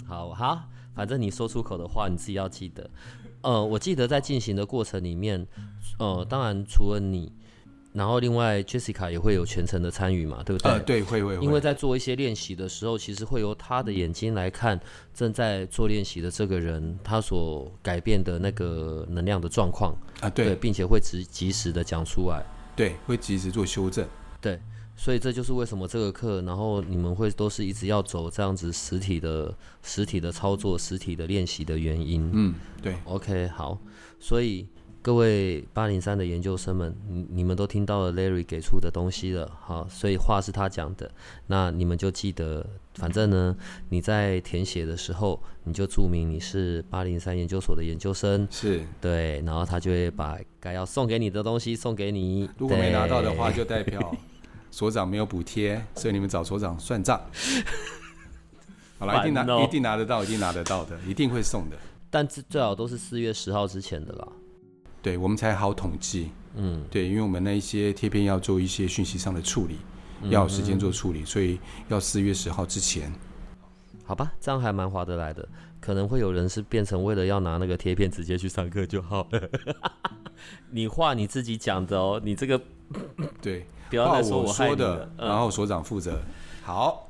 [0.06, 0.64] 好好。
[0.96, 2.90] 反正你说出口的话，你自己要记得。
[3.42, 5.48] 呃，我记得在进行的过程里面，
[6.00, 7.32] 呃，当然除了你。
[7.92, 10.72] 然后，另外 Jessica 也会有全程的参与嘛，对不对？
[10.72, 11.36] 呃，对，会会。
[11.38, 14.80] 因为在做一些练习的时候，其实会由他的眼睛来看
[15.12, 24.08] 正在做练习的这个人，他所改变的那个能量的状况啊，对，并且会及及时的讲出来，对，会及时做修正，
[24.40, 24.60] 对。
[24.96, 32.30] 所以这就是为什么这个课，然后你们会都是一直要走这样子实体的实体的操作、实体的练习的原因。
[32.34, 32.96] 嗯，对。
[33.06, 33.80] OK，好，
[34.20, 34.68] 所以。
[35.02, 41.10] 各位八零三的研究生们，你你们都听到了 Larry 给出的东西了，好，所以话是他讲的，
[41.48, 43.56] 那你们就记得，反正呢，
[43.88, 52.50] 你在填写的时候，你就注明你是八零三研究所的研究生，是对，然后他就会把该要送给你的东西送给你。
[52.58, 54.14] 如果没拿到的话，就代表
[54.70, 57.22] 所长没有补贴，所以你们找所长算账。
[59.00, 61.78] 好了，一定拿，一定拿得到，一定拿得到的，一定会送的。
[62.10, 64.28] 但最最好都是四月十号之前的啦。
[65.10, 69.78] 对我们才好统计，嗯，对，因为我们那一些贴片要做一些讯息上的处理，
[70.30, 73.12] 要有时间做处理，所以要四月十号之前。
[74.06, 75.48] 好吧，这样还蛮划得来的。
[75.80, 79.50] 可能会有人是变成为了要拿那个贴片直接去上课就好了。
[80.70, 82.62] 你话你自己讲的哦，你这个
[83.42, 86.22] 对， 不要再我说的，然后所长负责。
[86.62, 87.10] 好，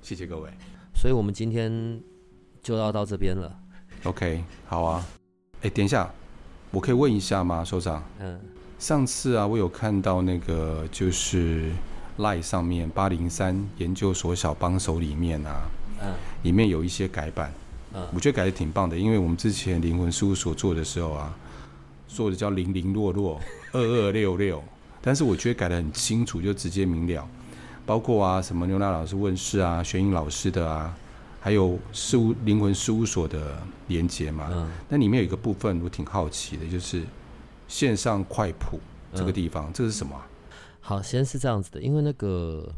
[0.00, 0.48] 谢谢各位。
[0.94, 2.00] 所以我们今天
[2.62, 3.54] 就要到这边了。
[4.04, 5.04] OK，好啊。
[5.60, 6.10] 哎，等一下，
[6.72, 8.02] 我可以问一下吗，首长？
[8.18, 8.40] 嗯。
[8.78, 11.70] 上次啊，我有看到那个就是
[12.18, 15.68] Lie 上面八零三研究所小帮手里面啊，
[16.02, 16.08] 嗯，
[16.42, 17.52] 里面有一些改版，
[17.94, 21.32] 嗯，我觉得改的挺棒的，因为我们之前灵魂事务所做的时候啊，
[22.08, 24.60] 做的叫零零落落 二二六六，
[25.00, 27.24] 但是我觉得改的很清楚，就直接明了，
[27.86, 30.92] 包括啊什么牛娜老师问世啊，玄英老师的啊，
[31.42, 37.02] 还有事务灵魂事务所的连接嘛，嗯，那里面有一个部分我挺好奇的，就是。
[37.68, 38.78] 线上快谱
[39.14, 40.14] 这个地方，这是什么？
[40.80, 42.70] 好，先是这样子的，因为那个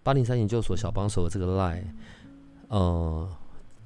[0.00, 1.82] 八零三研究所小帮手的这个 line，
[2.68, 3.28] 呃，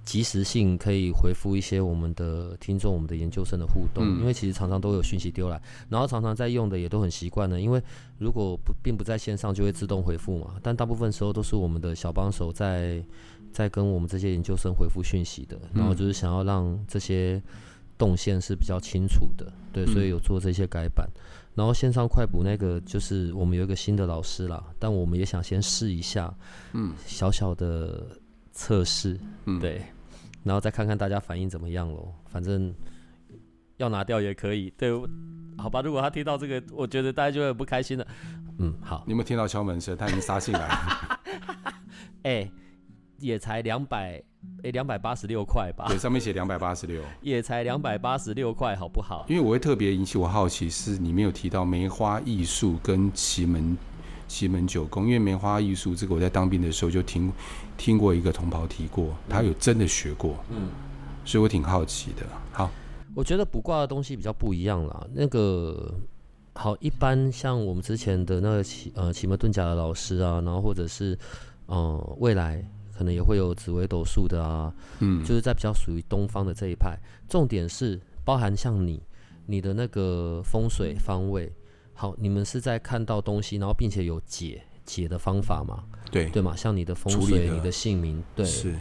[0.04, 7.82] 及时性可以回复一些我们的听众、我们的研究生的互动，因为其实常常都有讯息丢来，然后常常在用的也都很习惯的，因为
[8.18, 10.56] 如果不并不在线上，就会自动回复嘛。
[10.62, 13.02] 但大部分时候都是我们的小帮手在
[13.52, 17.42] 在跟我们这些研究生回复讯息的，然后就是想要让这些。
[17.98, 21.04] 动线是比较清楚的，对，所以有做这些改版。
[21.56, 26.32] 然后线上快补那个就是我们有一个新的老师啦，但我们也想先试一下，
[26.74, 28.06] 嗯，小小的
[28.52, 29.82] 测试，嗯，对，
[30.44, 32.14] 然后再看看大家反应怎么样喽。
[32.26, 32.72] 反正
[33.78, 34.92] 要拿掉也可以，对，
[35.56, 35.82] 好吧。
[35.82, 38.06] 如果他听到这个，我觉得大家就会不开心了。
[38.58, 39.02] 嗯，好。
[39.08, 39.96] 你有没有听到敲门声？
[39.96, 41.20] 他已经杀进来了。
[42.22, 42.48] 哎。
[43.18, 44.22] 也才两百，
[44.62, 45.86] 诶，两百八十六块吧。
[45.88, 47.02] 对，上面写两百八十六。
[47.20, 49.26] 也才两百八十六块，好不好？
[49.28, 53.76] 因为我会特别引起我好奇，是你没有提到梅花艺术跟奇门
[54.28, 55.06] 奇门九宫。
[55.06, 57.32] 因为梅花艺术这个，我在当兵的时候就听
[57.76, 60.36] 听过一个同袍提过，他有真的学过。
[60.50, 60.68] 嗯，
[61.24, 62.24] 所以我挺好奇的。
[62.52, 62.70] 好，
[63.14, 65.06] 我觉得卜卦的东西比较不一样啦。
[65.12, 65.92] 那个
[66.54, 71.18] 好，一般像我们之前的那个奇呃奇门遁甲的老师啊，然后或者是
[71.66, 72.64] 呃未来。
[72.98, 76.98] 可能也会有紫微斗数的啊，嗯，就是在比较属于东方的这一派。
[77.28, 79.00] 重点是包含像你，
[79.46, 81.52] 你的那个风水方位，
[81.94, 85.84] 好，你们是在看到东西，然后并且有解解的方法嘛？
[86.10, 86.28] 对。
[86.30, 88.74] 对嘛，像你的风水，你的姓名，对，是。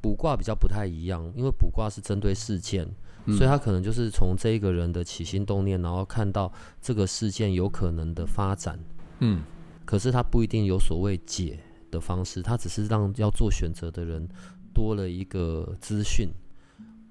[0.00, 2.88] 卜卦比较不太一样，因为卜卦是针对事件，
[3.26, 6.50] 所以他可能就是从这一个人的起心动念，然后看到
[6.80, 8.80] 这个事件有可能的发展，
[9.18, 9.42] 嗯，
[9.84, 11.58] 可是他不一定有所谓解。
[11.90, 14.28] 的方式，它只是让要做选择的人
[14.72, 16.28] 多了一个资讯。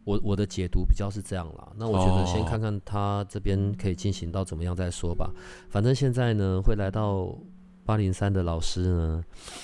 [0.05, 1.71] 我我的解读比较是这样啦。
[1.77, 5.29] 那我觉得先看看他这边可以进行到怎么样再说吧。
[5.69, 7.37] 反正现在呢，会来到
[7.85, 9.23] 八零三的老师呢，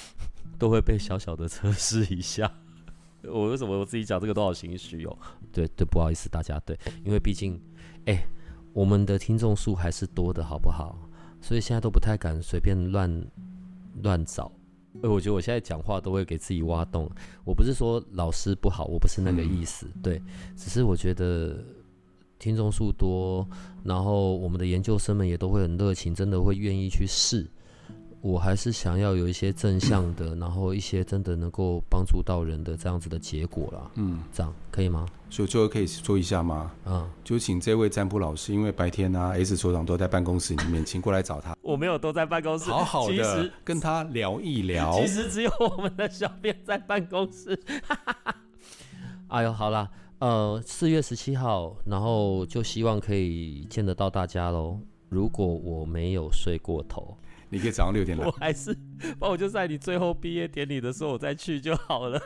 [0.59, 2.51] 都会被小小的测试一下。
[3.28, 5.18] 我为什么我自己讲这个都好心虚哦？
[5.51, 7.59] 对对，不好意思大家，对，因为毕竟，
[8.05, 8.24] 哎，
[8.72, 10.95] 我们的听众数还是多的，好不好？
[11.41, 13.26] 所以现在都不太敢随便乱
[14.03, 14.51] 乱找。
[15.02, 17.10] 呃，我觉得我现在讲话都会给自己挖洞。
[17.43, 20.22] 我不是说老师不好，我不是那个意思，对，
[20.56, 21.64] 只是我觉得
[22.39, 23.48] 听众数多，
[23.84, 27.46] 然后我们的研究生们也都会很热情，真的会愿意去试。
[28.22, 33.91] 我还是想要有一些正向的，然后一些真的能够帮助到人的这样子的结果啦。
[33.93, 35.06] 嗯，这样可以吗？
[35.36, 36.72] 所以最后可以说一下吗？
[36.86, 41.54] 嗯，就请这位占卜老师，因为白天呢，S 所长都在办公室里面，请过来找他。
[41.62, 44.98] 我没有都在办公室，好好的跟他聊一聊。
[44.98, 47.62] 其实只有我们的小编在办公室。
[49.28, 54.80] 哎呦，好了，呃，四月十七号，然后就希望可以见得到大家喽。
[55.10, 57.18] 如果我没有睡过头。
[57.50, 58.74] 你可以早上六点来，我还是，
[59.20, 62.22] 那我就在你最后毕业典礼的时候我再去就好了。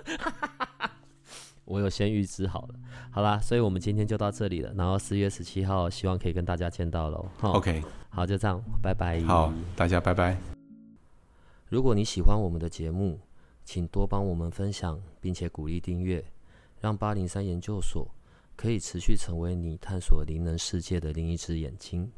[1.70, 2.76] 我有先预知好了，
[3.11, 4.74] 好啦，所以我们今天就到这里了。
[4.74, 7.30] 然后四月十七号，希望可以跟大家见到喽。
[7.41, 9.22] OK，好，就这样，拜拜。
[9.22, 10.36] 好，大家拜拜。
[11.67, 13.20] 如果你喜欢我们的节目，
[13.63, 16.26] 请多帮我们分享，并且鼓励订阅，
[16.82, 18.07] 让八零三研究所
[18.55, 22.11] 可以持续成为你探索灵能世界的另一只眼睛。